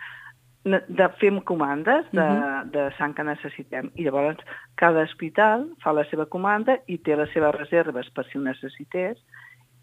de, 0.64 1.08
fem 1.20 1.40
comandes 1.42 2.06
de, 2.12 2.20
Mhm. 2.20 2.72
de 2.72 2.92
sang 2.98 3.14
que 3.16 3.24
necessitem. 3.24 3.90
I 3.96 4.04
llavors 4.04 4.38
cada 4.76 5.04
hospital 5.04 5.70
fa 5.82 5.94
la 5.94 6.04
seva 6.10 6.26
comanda 6.26 6.80
i 6.88 6.98
té 6.98 7.16
les 7.16 7.32
seves 7.32 7.56
reserves 7.56 8.10
per 8.12 8.26
si 8.26 8.38
ho 8.38 8.42
necessités 8.42 9.18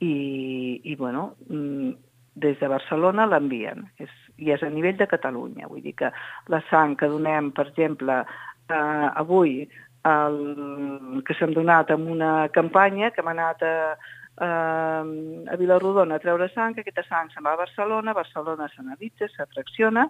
i, 0.00 0.80
i 0.84 0.94
bueno, 0.96 1.36
mm, 1.48 1.90
des 2.34 2.58
de 2.60 2.68
Barcelona 2.68 3.24
l'envien. 3.26 3.86
És, 3.98 4.10
I 4.36 4.50
és 4.50 4.62
a 4.62 4.68
nivell 4.68 4.96
de 4.98 5.06
Catalunya. 5.06 5.68
Vull 5.68 5.80
dir 5.80 5.94
que 5.94 6.10
la 6.48 6.60
sang 6.68 6.96
que 6.98 7.06
donem, 7.06 7.52
per 7.52 7.68
exemple, 7.68 8.24
eh, 8.68 9.08
avui, 9.14 9.68
el, 10.04 11.22
que 11.24 11.34
s'han 11.34 11.54
donat 11.54 11.90
en 11.94 12.08
una 12.10 12.48
campanya 12.52 13.10
que 13.12 13.22
hem 13.22 13.28
anat 13.28 13.62
a, 13.62 13.96
a, 14.36 15.02
a 15.02 15.56
Vilarrodona 15.60 16.16
a 16.16 16.22
treure 16.22 16.48
sang, 16.54 16.74
que 16.74 16.84
aquesta 16.84 17.06
sang 17.08 17.30
se'n 17.32 17.44
va 17.44 17.54
a 17.54 17.62
Barcelona, 17.62 18.16
Barcelona 18.16 18.68
s'analitza, 18.72 19.28
s'afracciona 19.36 20.08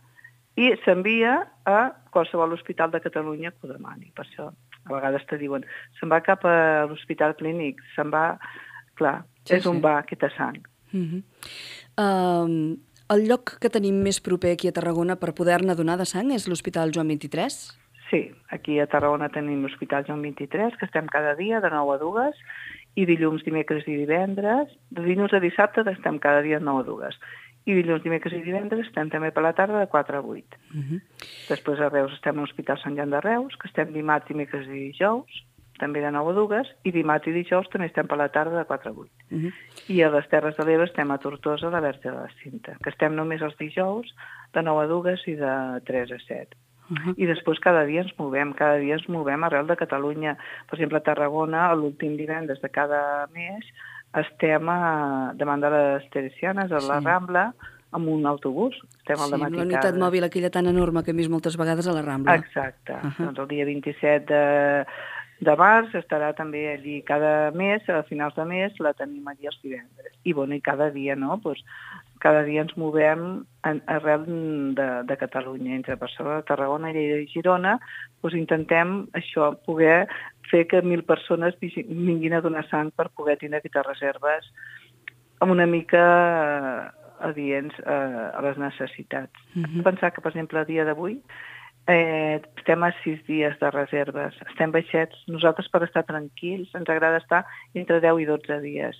i 0.56 0.70
s'envia 0.84 1.40
a 1.66 1.78
qualsevol 2.14 2.54
hospital 2.54 2.92
de 2.92 3.02
Catalunya 3.02 3.50
que 3.50 3.66
ho 3.66 3.72
demani. 3.72 4.12
Per 4.14 4.24
això 4.24 4.52
a 4.84 4.92
vegades 4.92 5.24
te 5.26 5.38
diuen, 5.40 5.64
se'n 5.98 6.12
va 6.12 6.22
cap 6.22 6.44
a 6.46 6.86
l'hospital 6.90 7.36
clínic, 7.36 7.82
se'n 7.96 8.12
va... 8.14 8.34
Clar, 8.94 9.24
Sí, 9.44 9.52
sí, 9.52 9.60
és 9.60 9.66
on 9.68 9.78
sí. 9.78 9.84
va 9.84 9.98
aquesta 10.00 10.30
sang. 10.36 10.58
Uh 10.94 11.00
-huh. 11.00 11.22
um, 12.00 12.76
el 13.08 13.28
lloc 13.28 13.58
que 13.60 13.68
tenim 13.68 14.02
més 14.02 14.20
proper 14.20 14.52
aquí 14.52 14.68
a 14.68 14.72
Tarragona 14.72 15.16
per 15.16 15.34
poder-ne 15.34 15.74
donar 15.74 15.98
de 15.98 16.06
sang 16.06 16.32
és 16.32 16.48
l'Hospital 16.48 16.92
Joan 16.94 17.08
23? 17.08 17.78
Sí, 18.10 18.32
aquí 18.48 18.80
a 18.80 18.86
Tarragona 18.86 19.28
tenim 19.28 19.62
l'Hospital 19.62 20.04
Joan 20.06 20.22
23, 20.22 20.76
que 20.76 20.86
estem 20.86 21.06
cada 21.06 21.34
dia 21.34 21.60
de 21.60 21.70
9 21.70 21.94
a 21.94 21.98
2, 21.98 22.34
i 22.94 23.06
dilluns, 23.06 23.42
dimecres 23.46 23.86
i 23.90 23.96
divendres, 23.98 24.70
de 24.94 25.02
dilluns 25.02 25.34
a 25.34 25.40
dissabte 25.42 25.82
estem 25.90 26.18
cada 26.22 26.42
dia 26.42 26.60
de 26.60 26.64
9 26.64 26.84
a 26.84 26.86
2. 26.90 27.18
I 27.64 27.74
dilluns, 27.78 28.04
dimecres 28.04 28.36
i 28.36 28.42
divendres 28.44 28.86
estem 28.86 29.10
també 29.10 29.32
per 29.32 29.42
la 29.42 29.54
tarda 29.56 29.80
de 29.80 29.88
4 29.90 30.18
a 30.18 30.20
8. 30.20 30.60
Uh 30.74 30.82
-huh. 30.82 31.00
Després 31.48 31.80
a 31.80 31.88
Reus 31.88 32.12
estem 32.12 32.38
a 32.38 32.40
l'Hospital 32.40 32.78
Sant 32.78 32.96
Joan 32.96 33.10
de 33.10 33.20
Reus, 33.20 33.56
que 33.56 33.68
estem 33.68 33.92
dimarts, 33.92 34.28
dimecres 34.28 34.66
i 34.66 34.92
dijous, 34.92 35.44
també 35.78 36.00
de 36.00 36.10
9 36.10 36.30
a 36.30 36.34
2, 36.34 36.68
i 36.84 36.92
dimarts 36.92 37.26
i 37.26 37.32
dijous 37.32 37.68
també 37.68 37.86
estem 37.86 38.06
per 38.06 38.18
la 38.18 38.28
tarda 38.28 38.58
de 38.58 38.64
4 38.64 38.90
a 38.90 38.92
8. 38.92 39.10
Uh 39.30 39.38
-huh. 39.38 39.52
I 39.88 40.02
a 40.02 40.10
les 40.10 40.28
Terres 40.28 40.56
de 40.56 40.64
l'Ebre 40.64 40.86
estem 40.86 41.10
a 41.10 41.18
Tortosa, 41.18 41.66
a 41.66 41.70
la 41.70 41.80
Verge 41.80 42.10
de 42.10 42.16
la 42.16 42.28
Cinta, 42.42 42.76
que 42.82 42.90
estem 42.90 43.14
només 43.14 43.42
els 43.42 43.56
dijous 43.58 44.14
de 44.52 44.62
9 44.62 44.84
a 44.84 44.86
2 44.86 45.28
i 45.28 45.34
de 45.34 45.80
3 45.84 46.12
a 46.12 46.18
7. 46.18 46.56
Uh 46.90 46.96
-huh. 46.96 47.14
I 47.16 47.26
després 47.26 47.58
cada 47.60 47.84
dia 47.84 48.02
ens 48.02 48.12
movem, 48.18 48.52
cada 48.52 48.76
dia 48.76 48.94
ens 48.94 49.08
movem 49.08 49.42
arrel 49.44 49.66
de 49.66 49.76
Catalunya. 49.76 50.36
Per 50.68 50.74
exemple, 50.78 50.98
a 50.98 51.02
Tarragona, 51.02 51.74
l'últim 51.74 52.16
divendres 52.16 52.60
de 52.60 52.68
cada 52.68 53.26
mes, 53.32 53.64
estem 54.14 54.68
a, 54.68 55.32
davant 55.34 55.60
de 55.60 55.70
les 55.70 56.10
Teresianes, 56.10 56.70
a 56.70 56.80
la 56.80 56.98
Sí. 57.00 57.04
Rambla, 57.06 57.54
amb 57.92 58.08
un 58.08 58.26
autobús. 58.26 58.74
Estem 58.98 59.16
al 59.18 59.26
Sí, 59.26 59.30
dematí 59.32 59.56
la 59.56 59.62
unitat 59.62 59.82
cada- 59.82 59.98
mòbil 59.98 60.24
aquella 60.24 60.50
tan 60.50 60.66
enorme 60.66 61.02
que 61.02 61.10
hem 61.12 61.16
vist 61.16 61.30
moltes 61.30 61.56
vegades 61.56 61.86
a 61.88 61.92
la 61.92 62.02
Rambla. 62.02 62.34
Exacte. 62.36 62.92
Uh. 62.92 62.96
-huh. 63.06 63.24
Doncs 63.26 63.38
el 63.38 63.48
dia 63.48 63.64
27 63.64 64.34
de, 64.34 64.86
de 65.40 65.56
març 65.56 65.94
estarà 65.94 66.34
també 66.34 66.74
allí 66.74 67.02
cada 67.02 67.50
mes, 67.52 67.88
a 67.88 68.02
finals 68.02 68.34
de 68.34 68.44
mes 68.44 68.72
la 68.80 68.92
tenim 68.94 69.26
allí 69.28 69.46
els 69.46 69.60
divendres. 69.62 70.12
I, 70.24 70.32
bueno, 70.32 70.54
i 70.54 70.60
cada 70.60 70.90
dia, 70.90 71.16
no?, 71.16 71.38
pues, 71.38 71.64
cada 72.24 72.40
dia 72.46 72.62
ens 72.64 72.72
movem 72.80 73.44
en, 73.68 73.80
arrel 73.92 74.24
de, 74.78 74.88
de 75.04 75.16
Catalunya, 75.20 75.74
entre 75.76 75.98
Barcelona, 76.00 76.40
Tarragona, 76.48 76.92
Lleida 76.96 77.20
i 77.20 77.28
Girona, 77.28 77.74
doncs 78.24 78.38
intentem 78.38 78.94
això, 79.18 79.50
poder 79.68 80.06
fer 80.48 80.64
que 80.70 80.80
mil 80.80 81.04
persones 81.04 81.58
vinguin 81.60 82.36
a 82.36 82.40
donar 82.44 82.64
sang 82.70 82.90
per 82.96 83.10
poder 83.12 83.36
tenir 83.42 83.60
aquestes 83.60 83.84
reserves 83.86 84.48
amb 85.44 85.52
una 85.52 85.66
mica 85.68 86.04
eh, 86.04 86.84
adients 87.28 87.76
eh, 87.84 88.28
a 88.32 88.40
les 88.46 88.56
necessitats. 88.58 89.34
Uh 89.54 89.62
-huh. 89.62 89.82
Pensar 89.84 90.12
que, 90.12 90.22
per 90.22 90.32
exemple, 90.32 90.58
a 90.60 90.64
dia 90.64 90.84
d'avui 90.84 91.20
eh, 91.86 92.40
estem 92.56 92.82
a 92.82 92.92
sis 93.02 93.20
dies 93.26 93.58
de 93.60 93.70
reserves, 93.70 94.34
estem 94.48 94.72
baixets. 94.72 95.16
Nosaltres, 95.28 95.68
per 95.68 95.82
estar 95.82 96.04
tranquils, 96.04 96.72
ens 96.74 96.88
agrada 96.88 97.18
estar 97.18 97.44
entre 97.74 98.00
10 98.00 98.20
i 98.20 98.24
12 98.24 98.60
dies. 98.60 98.96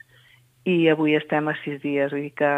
I 0.65 0.89
avui 0.89 1.15
estem 1.15 1.49
a 1.49 1.57
sis 1.65 1.81
dies, 1.83 2.13
vull 2.13 2.29
dir 2.29 2.35
que 2.35 2.53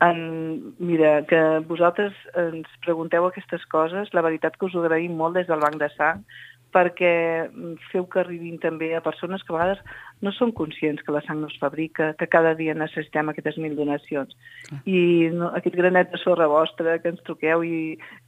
en, 0.00 0.74
mira, 0.78 1.26
que 1.28 1.40
vosaltres 1.68 2.16
ens 2.40 2.68
pregunteu 2.84 3.26
aquestes 3.26 3.66
coses, 3.72 4.14
la 4.16 4.24
veritat 4.24 4.56
que 4.56 4.68
us 4.68 4.76
ho 4.76 4.84
agraïm 4.84 5.18
molt 5.18 5.36
des 5.36 5.50
del 5.50 5.60
Banc 5.60 5.76
de 5.80 5.90
Sang, 5.96 6.22
perquè 6.70 7.50
feu 7.90 8.06
que 8.06 8.20
arribin 8.22 8.58
també 8.62 8.92
a 8.94 9.02
persones 9.02 9.42
que 9.42 9.52
a 9.52 9.56
vegades 9.56 9.80
no 10.22 10.32
són 10.36 10.52
conscients 10.56 11.02
que 11.02 11.12
la 11.12 11.22
sang 11.26 11.40
no 11.42 11.48
es 11.50 11.58
fabrica, 11.58 12.12
que 12.18 12.28
cada 12.30 12.54
dia 12.54 12.76
necessitem 12.78 13.32
aquestes 13.32 13.58
mil 13.58 13.74
donacions. 13.76 14.36
Ah. 14.70 14.80
I 14.86 15.30
no, 15.34 15.50
aquest 15.58 15.76
granet 15.76 16.12
de 16.12 16.20
sorra 16.22 16.48
vostra 16.50 16.98
que 17.02 17.12
ens 17.12 17.22
truqueu 17.26 17.64
i 17.66 17.80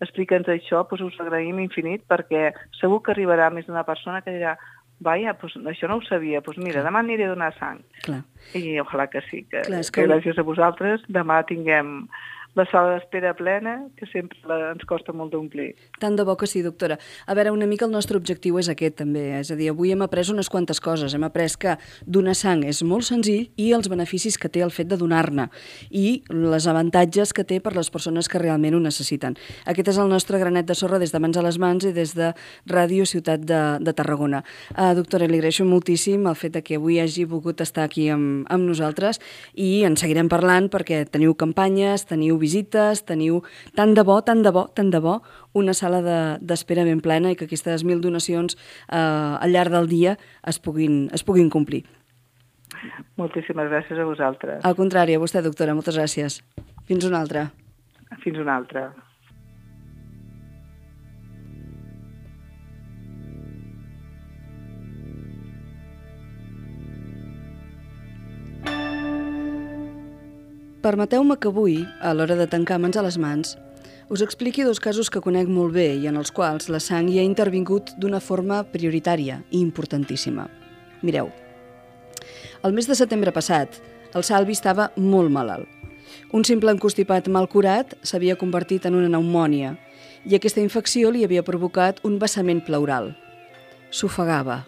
explica'ns 0.04 0.50
això, 0.50 0.82
doncs 0.90 1.06
us 1.12 1.20
agraïm 1.22 1.62
infinit 1.62 2.04
perquè 2.10 2.50
segur 2.80 3.02
que 3.02 3.14
arribarà 3.14 3.50
més 3.54 3.68
d'una 3.68 3.86
persona 3.88 4.22
que 4.26 4.34
dirà 4.34 4.56
vaja, 5.02 5.34
pues, 5.40 5.56
això 5.70 5.88
no 5.90 5.98
ho 5.98 6.04
sabia, 6.06 6.40
doncs 6.40 6.58
pues 6.58 6.60
mira, 6.64 6.84
demà 6.86 7.02
aniré 7.02 7.26
a 7.26 7.32
donar 7.34 7.52
sang. 7.58 7.82
Clar. 8.06 8.22
I 8.58 8.78
ojalà 8.82 9.08
que 9.10 9.22
sí, 9.28 9.44
que, 9.50 9.64
Clar, 9.66 9.82
que, 9.82 9.94
que 9.96 10.06
gràcies 10.08 10.38
a 10.38 10.46
vosaltres 10.46 11.04
demà 11.08 11.42
tinguem 11.48 12.06
la 12.54 12.66
sala 12.68 12.96
d'espera 12.96 13.32
plena, 13.34 13.88
que 13.96 14.06
sempre 14.10 14.36
la, 14.48 14.72
ens 14.74 14.84
costa 14.88 15.14
molt 15.16 15.32
d'omplir. 15.32 15.70
Tant 16.02 16.16
de 16.18 16.24
bo 16.28 16.34
que 16.36 16.48
sí, 16.50 16.60
doctora. 16.64 16.98
A 17.26 17.36
veure, 17.38 17.52
una 17.54 17.68
mica 17.68 17.86
el 17.86 17.94
nostre 17.94 18.18
objectiu 18.20 18.58
és 18.60 18.68
aquest, 18.68 18.98
també. 19.00 19.24
És 19.38 19.52
a 19.52 19.56
dir, 19.56 19.70
avui 19.72 19.92
hem 19.94 20.04
après 20.04 20.28
unes 20.32 20.50
quantes 20.52 20.80
coses. 20.82 21.14
Hem 21.16 21.24
après 21.24 21.56
que 21.56 21.78
donar 22.04 22.34
sang 22.36 22.64
és 22.68 22.82
molt 22.84 23.08
senzill 23.08 23.48
i 23.56 23.70
els 23.72 23.88
beneficis 23.88 24.36
que 24.38 24.50
té 24.52 24.60
el 24.64 24.72
fet 24.74 24.90
de 24.90 24.98
donar-ne 25.00 25.48
i 25.90 26.22
les 26.28 26.66
avantatges 26.68 27.32
que 27.32 27.44
té 27.48 27.58
per 27.60 27.74
les 27.76 27.88
persones 27.92 28.28
que 28.28 28.40
realment 28.42 28.76
ho 28.76 28.82
necessiten. 28.84 29.36
Aquest 29.68 29.92
és 29.94 30.00
el 30.02 30.12
nostre 30.12 30.40
granet 30.42 30.68
de 30.68 30.76
sorra 30.76 31.00
des 31.00 31.12
de 31.12 31.20
mans 31.22 31.38
a 31.38 31.44
les 31.44 31.58
mans 31.58 31.88
i 31.88 31.94
des 31.96 32.14
de 32.18 32.32
Ràdio 32.68 33.06
Ciutat 33.08 33.44
de, 33.48 33.62
de 33.80 33.96
Tarragona. 33.96 34.42
Uh, 34.76 34.92
doctora, 34.98 35.28
li 35.30 35.40
agraeixo 35.40 35.64
moltíssim 35.68 36.28
el 36.28 36.36
fet 36.36 36.60
que 36.62 36.76
avui 36.76 36.98
hagi 37.00 37.24
volgut 37.24 37.62
estar 37.64 37.86
aquí 37.88 38.08
amb, 38.12 38.44
amb 38.52 38.68
nosaltres 38.68 39.22
i 39.54 39.86
en 39.88 39.96
seguirem 39.96 40.28
parlant 40.28 40.68
perquè 40.72 41.02
teniu 41.08 41.34
campanyes, 41.38 42.04
teniu 42.10 42.41
visites, 42.42 43.04
teniu 43.08 43.40
tant 43.78 43.94
de 43.96 44.04
bo, 44.06 44.18
tant 44.26 44.42
de 44.44 44.52
bo, 44.54 44.66
tant 44.74 44.90
de 44.92 45.00
bo, 45.02 45.20
una 45.54 45.74
sala 45.78 46.02
d'espera 46.42 46.84
de, 46.84 46.90
ben 46.90 47.02
plena 47.04 47.32
i 47.32 47.38
que 47.38 47.46
aquestes 47.46 47.86
mil 47.88 48.02
donacions 48.04 48.58
eh, 48.58 48.98
al 48.98 49.54
llarg 49.54 49.72
del 49.74 49.88
dia 49.90 50.18
es 50.42 50.58
puguin, 50.58 51.06
es 51.14 51.24
puguin 51.24 51.50
complir. 51.52 51.84
Moltíssimes 53.20 53.70
gràcies 53.70 54.00
a 54.00 54.08
vosaltres. 54.08 54.60
Al 54.66 54.76
contrari, 54.76 55.14
a 55.14 55.22
vostè, 55.22 55.42
doctora, 55.44 55.76
moltes 55.76 55.96
gràcies. 55.98 56.40
Fins 56.88 57.06
una 57.06 57.22
altra. 57.22 57.46
Fins 58.24 58.40
una 58.42 58.56
altra. 58.58 58.88
Permeteu-me 70.82 71.36
que 71.38 71.46
avui, 71.46 71.76
a 72.02 72.10
l'hora 72.10 72.34
de 72.34 72.48
tancar 72.50 72.80
mans 72.82 72.96
a 72.98 73.02
les 73.06 73.14
mans, 73.14 73.52
us 74.10 74.22
expliqui 74.24 74.64
dos 74.66 74.80
casos 74.82 75.12
que 75.14 75.20
conec 75.22 75.46
molt 75.46 75.76
bé 75.76 75.92
i 75.94 76.08
en 76.10 76.16
els 76.18 76.32
quals 76.34 76.66
la 76.74 76.80
sang 76.82 77.06
hi 77.06 77.20
ha 77.20 77.26
intervingut 77.26 77.92
d'una 78.02 78.18
forma 78.18 78.64
prioritària 78.72 79.36
i 79.52 79.60
importantíssima. 79.62 80.48
Mireu, 81.06 81.30
el 82.66 82.74
mes 82.74 82.90
de 82.90 82.96
setembre 82.98 83.30
passat, 83.30 83.78
el 84.10 84.26
Salvi 84.26 84.58
estava 84.58 84.88
molt 84.96 85.30
malalt. 85.30 85.70
Un 86.34 86.42
simple 86.42 86.74
encostipat 86.74 87.30
mal 87.30 87.46
curat 87.46 87.94
s'havia 88.02 88.36
convertit 88.42 88.90
en 88.90 88.98
una 88.98 89.06
pneumònia 89.06 89.76
i 90.26 90.34
aquesta 90.34 90.66
infecció 90.66 91.14
li 91.14 91.22
havia 91.22 91.46
provocat 91.46 92.02
un 92.02 92.18
vessament 92.18 92.64
pleural. 92.66 93.12
S'ofegava. 93.94 94.64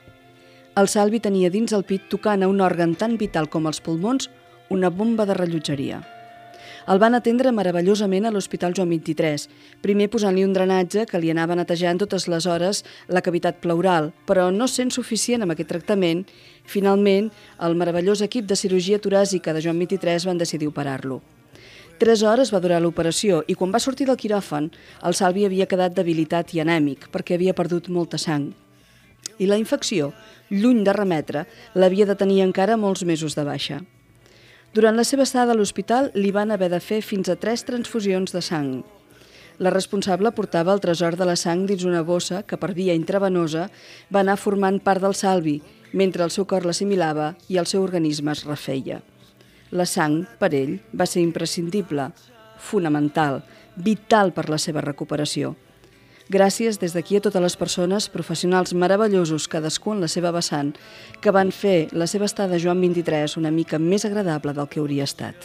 El 0.79 0.87
Salvi 0.87 1.18
tenia 1.18 1.50
dins 1.50 1.74
el 1.74 1.83
pit 1.83 2.07
tocant 2.07 2.46
a 2.46 2.55
un 2.55 2.62
òrgan 2.62 2.94
tan 2.94 3.18
vital 3.18 3.50
com 3.50 3.66
els 3.66 3.83
pulmons 3.83 4.31
una 4.70 4.90
bomba 4.90 5.27
de 5.27 5.35
rellotgeria. 5.35 6.03
El 6.85 6.98
van 7.00 7.16
atendre 7.16 7.53
meravellosament 7.57 8.27
a 8.29 8.31
l'Hospital 8.35 8.74
Joan 8.77 8.90
23, 8.92 9.46
primer 9.81 10.11
posant-li 10.12 10.42
un 10.44 10.53
drenatge 10.53 11.07
que 11.09 11.20
li 11.20 11.31
anava 11.33 11.57
netejant 11.57 12.03
totes 12.03 12.27
les 12.29 12.44
hores 12.44 12.83
la 13.09 13.22
cavitat 13.24 13.62
pleural, 13.64 14.11
però 14.29 14.50
no 14.53 14.68
sent 14.68 14.92
suficient 14.92 15.44
amb 15.44 15.55
aquest 15.55 15.70
tractament, 15.72 16.27
finalment 16.68 17.31
el 17.64 17.79
meravellós 17.81 18.20
equip 18.27 18.44
de 18.50 18.59
cirurgia 18.61 19.00
toràsica 19.00 19.57
de 19.57 19.64
Joan 19.64 19.81
23 19.81 20.29
van 20.29 20.42
decidir 20.42 20.68
operar-lo. 20.68 21.22
Tres 21.96 22.24
hores 22.27 22.53
va 22.53 22.61
durar 22.61 22.83
l'operació 22.83 23.40
i 23.48 23.55
quan 23.55 23.72
va 23.72 23.81
sortir 23.81 24.05
del 24.09 24.18
quiròfan, 24.20 24.68
el 25.09 25.14
Salvi 25.16 25.46
havia 25.46 25.68
quedat 25.70 25.94
debilitat 25.96 26.53
i 26.53 26.61
anèmic 26.61 27.09
perquè 27.14 27.38
havia 27.38 27.55
perdut 27.57 27.88
molta 27.88 28.18
sang. 28.18 28.50
I 29.38 29.48
la 29.48 29.57
infecció, 29.57 30.12
lluny 30.50 30.85
de 30.85 30.92
remetre, 30.92 31.46
l'havia 31.74 32.05
de 32.05 32.18
tenir 32.18 32.42
encara 32.44 32.77
molts 32.77 33.07
mesos 33.09 33.38
de 33.38 33.46
baixa. 33.46 33.81
Durant 34.74 34.96
la 34.98 35.04
seva 35.06 35.22
estada 35.22 35.52
a 35.52 35.54
l'hospital 35.54 36.08
li 36.18 36.32
van 36.34 36.50
haver 36.50 36.66
de 36.72 36.80
fer 36.82 36.98
fins 37.06 37.28
a 37.30 37.37
tres 37.38 37.62
transfusions 37.62 38.34
de 38.34 38.40
sang. 38.42 38.72
La 39.62 39.70
responsable 39.70 40.32
portava 40.34 40.72
el 40.74 40.82
tresor 40.82 41.14
de 41.14 41.28
la 41.28 41.37
sang 41.38 41.62
dins 41.68 41.84
una 41.87 42.02
bossa 42.02 42.40
que 42.42 42.58
per 42.58 42.72
via 42.74 42.96
intravenosa 42.98 43.68
va 44.10 44.24
anar 44.24 44.34
formant 44.34 44.80
part 44.82 45.04
del 45.04 45.14
salvi, 45.14 45.60
mentre 45.92 46.26
el 46.26 46.34
seu 46.34 46.48
cor 46.50 46.66
l'assimilava 46.66 47.37
i 47.46 47.60
el 47.62 47.70
seu 47.70 47.87
organisme 47.87 48.34
es 48.34 48.42
refeia. 48.48 48.98
La 49.70 49.87
sang, 49.87 50.24
per 50.42 50.50
ell, 50.58 50.80
va 50.90 51.06
ser 51.06 51.22
imprescindible, 51.22 52.08
fonamental, 52.58 53.44
vital 53.76 54.34
per 54.34 54.48
la 54.50 54.58
seva 54.58 54.82
recuperació. 54.82 55.54
Gràcies 56.32 56.78
des 56.80 56.94
d'aquí 56.96 57.18
a 57.18 57.20
totes 57.20 57.42
les 57.42 57.54
persones, 57.60 58.06
professionals 58.08 58.72
meravellosos, 58.72 59.44
cadascú 59.48 59.92
en 59.92 60.00
la 60.00 60.08
seva 60.08 60.30
vessant, 60.32 60.72
que 61.20 61.32
van 61.37 61.50
fer 61.52 61.90
la 61.92 62.06
seva 62.08 62.24
estada 62.24 62.56
Joan 62.56 62.80
23 62.80 63.37
una 63.37 63.50
mica 63.52 63.78
més 63.78 64.06
agradable 64.08 64.54
del 64.56 64.68
que 64.68 64.80
hauria 64.80 65.04
estat. 65.04 65.37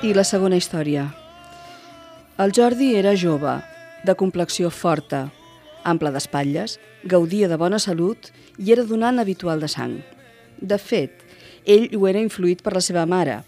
I 0.00 0.14
la 0.14 0.24
segona 0.24 0.56
història. 0.56 1.10
El 2.38 2.54
Jordi 2.56 2.94
era 2.96 3.16
jove, 3.18 3.58
de 4.06 4.14
complexió 4.14 4.70
forta, 4.70 5.26
ample 5.84 6.14
d'espatlles, 6.14 6.78
gaudia 7.04 7.48
de 7.50 7.60
bona 7.60 7.80
salut 7.82 8.30
i 8.56 8.72
era 8.72 8.86
donant 8.88 9.18
habitual 9.20 9.60
de 9.60 9.68
sang. 9.68 9.98
De 10.56 10.78
fet, 10.78 11.12
ell 11.66 11.90
ho 11.92 12.06
era 12.08 12.22
influït 12.24 12.62
per 12.64 12.72
la 12.72 12.80
seva 12.80 13.04
mare, 13.10 13.42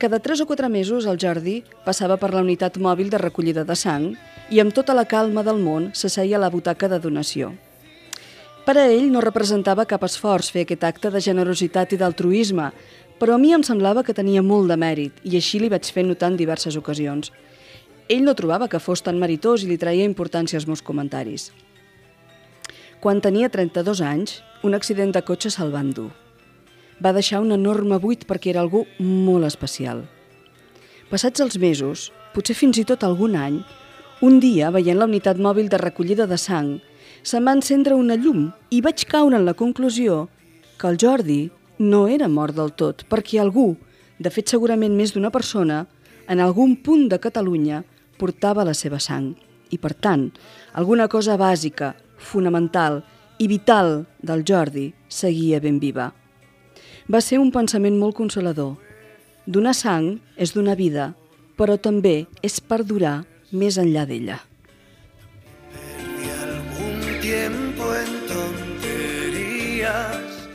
cada 0.00 0.18
3 0.18 0.40
o 0.40 0.46
4 0.46 0.70
mesos 0.72 1.04
el 1.04 1.18
Jordi 1.20 1.60
passava 1.84 2.16
per 2.16 2.30
la 2.32 2.40
unitat 2.40 2.78
mòbil 2.80 3.10
de 3.12 3.18
recollida 3.20 3.66
de 3.68 3.74
sang 3.76 4.14
i 4.48 4.60
amb 4.62 4.72
tota 4.72 4.94
la 4.96 5.04
calma 5.04 5.42
del 5.44 5.60
món 5.60 5.90
s'asseia 5.92 6.38
a 6.38 6.40
la 6.40 6.48
butaca 6.48 6.88
de 6.88 6.96
donació. 6.98 7.50
Per 8.64 8.76
a 8.80 8.86
ell 8.88 9.10
no 9.12 9.20
representava 9.20 9.84
cap 9.84 10.06
esforç 10.08 10.48
fer 10.54 10.64
aquest 10.64 10.86
acte 10.88 11.10
de 11.12 11.20
generositat 11.20 11.92
i 11.92 11.98
d'altruisme, 12.00 12.70
però 13.20 13.36
a 13.36 13.42
mi 13.42 13.52
em 13.52 13.66
semblava 13.66 14.02
que 14.02 14.16
tenia 14.16 14.40
molt 14.40 14.72
de 14.72 14.80
mèrit 14.80 15.20
i 15.22 15.36
així 15.36 15.60
li 15.60 15.68
vaig 15.68 15.92
fer 15.92 16.06
notar 16.08 16.32
en 16.32 16.40
diverses 16.40 16.80
ocasions. 16.80 17.28
Ell 18.08 18.24
no 18.24 18.34
trobava 18.34 18.70
que 18.72 18.80
fos 18.80 19.04
tan 19.04 19.20
meritós 19.20 19.66
i 19.66 19.68
li 19.68 19.76
traia 19.76 20.08
importància 20.08 20.56
als 20.56 20.66
meus 20.66 20.80
comentaris. 20.80 21.50
Quan 23.04 23.20
tenia 23.20 23.52
32 23.52 24.00
anys, 24.00 24.40
un 24.64 24.72
accident 24.72 25.12
de 25.12 25.20
cotxe 25.20 25.52
se'l 25.52 25.76
va 25.76 25.84
endur 25.84 26.08
va 27.02 27.12
deixar 27.16 27.40
un 27.40 27.52
enorme 27.56 27.98
buit 27.98 28.26
perquè 28.28 28.52
era 28.52 28.60
algú 28.60 28.84
molt 29.00 29.48
especial. 29.48 30.04
Passats 31.10 31.42
els 31.42 31.56
mesos, 31.58 32.10
potser 32.34 32.54
fins 32.54 32.78
i 32.78 32.84
tot 32.86 33.02
algun 33.02 33.34
any, 33.34 33.60
un 34.20 34.38
dia, 34.40 34.68
veient 34.70 34.98
la 35.00 35.08
unitat 35.08 35.40
mòbil 35.40 35.70
de 35.72 35.80
recollida 35.80 36.26
de 36.28 36.36
sang, 36.38 36.76
se'm 37.24 37.48
va 37.48 37.56
encendre 37.56 37.96
una 37.96 38.18
llum 38.20 38.50
i 38.70 38.82
vaig 38.84 39.06
caure 39.08 39.36
en 39.36 39.46
la 39.48 39.56
conclusió 39.56 40.26
que 40.78 40.88
el 40.88 41.00
Jordi 41.00 41.50
no 41.78 42.06
era 42.08 42.28
mort 42.28 42.54
del 42.56 42.74
tot, 42.76 43.06
perquè 43.08 43.40
algú, 43.40 43.74
de 44.20 44.30
fet 44.30 44.52
segurament 44.52 44.94
més 44.96 45.14
d'una 45.16 45.32
persona, 45.32 45.86
en 46.28 46.40
algun 46.40 46.76
punt 46.84 47.08
de 47.08 47.18
Catalunya 47.18 47.82
portava 48.20 48.64
la 48.68 48.76
seva 48.76 49.00
sang. 49.00 49.32
I 49.72 49.78
per 49.80 49.94
tant, 49.94 50.28
alguna 50.76 51.08
cosa 51.08 51.38
bàsica, 51.40 51.94
fonamental 52.20 53.00
i 53.40 53.48
vital 53.48 54.04
del 54.20 54.44
Jordi 54.44 54.90
seguia 55.08 55.60
ben 55.64 55.80
viva 55.80 56.10
va 57.10 57.20
ser 57.20 57.40
un 57.42 57.50
pensament 57.50 57.96
molt 57.98 58.14
consolador. 58.14 58.76
Donar 59.46 59.74
sang 59.74 60.12
és 60.38 60.54
donar 60.54 60.76
vida, 60.78 61.10
però 61.58 61.74
també 61.76 62.28
és 62.46 62.60
perdurar 62.60 63.24
més 63.50 63.80
enllà 63.82 64.06
d'ella. 64.06 64.38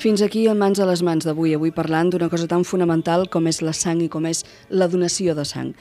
Fins 0.06 0.22
aquí 0.22 0.44
el 0.46 0.58
Mans 0.62 0.78
a 0.80 0.86
les 0.86 1.02
Mans 1.02 1.26
d'avui, 1.26 1.56
avui 1.58 1.72
parlant 1.74 2.12
d'una 2.14 2.30
cosa 2.30 2.46
tan 2.48 2.64
fonamental 2.64 3.26
com 3.34 3.48
és 3.50 3.64
la 3.66 3.74
sang 3.74 4.04
i 4.06 4.10
com 4.10 4.28
és 4.30 4.44
la 4.70 4.86
donació 4.88 5.34
de 5.34 5.44
sang. 5.50 5.74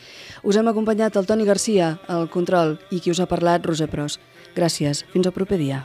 Us 0.42 0.56
hem 0.56 0.70
acompanyat 0.72 1.18
el 1.20 1.28
Toni 1.28 1.44
Garcia, 1.44 1.98
al 2.08 2.30
control, 2.32 2.78
i 2.88 3.02
qui 3.04 3.12
us 3.12 3.20
ha 3.20 3.28
parlat, 3.28 3.68
Roser 3.68 3.90
Pros. 3.92 4.16
Gràcies, 4.56 5.04
fins 5.12 5.28
al 5.28 5.36
proper 5.36 5.60
dia. 5.60 5.84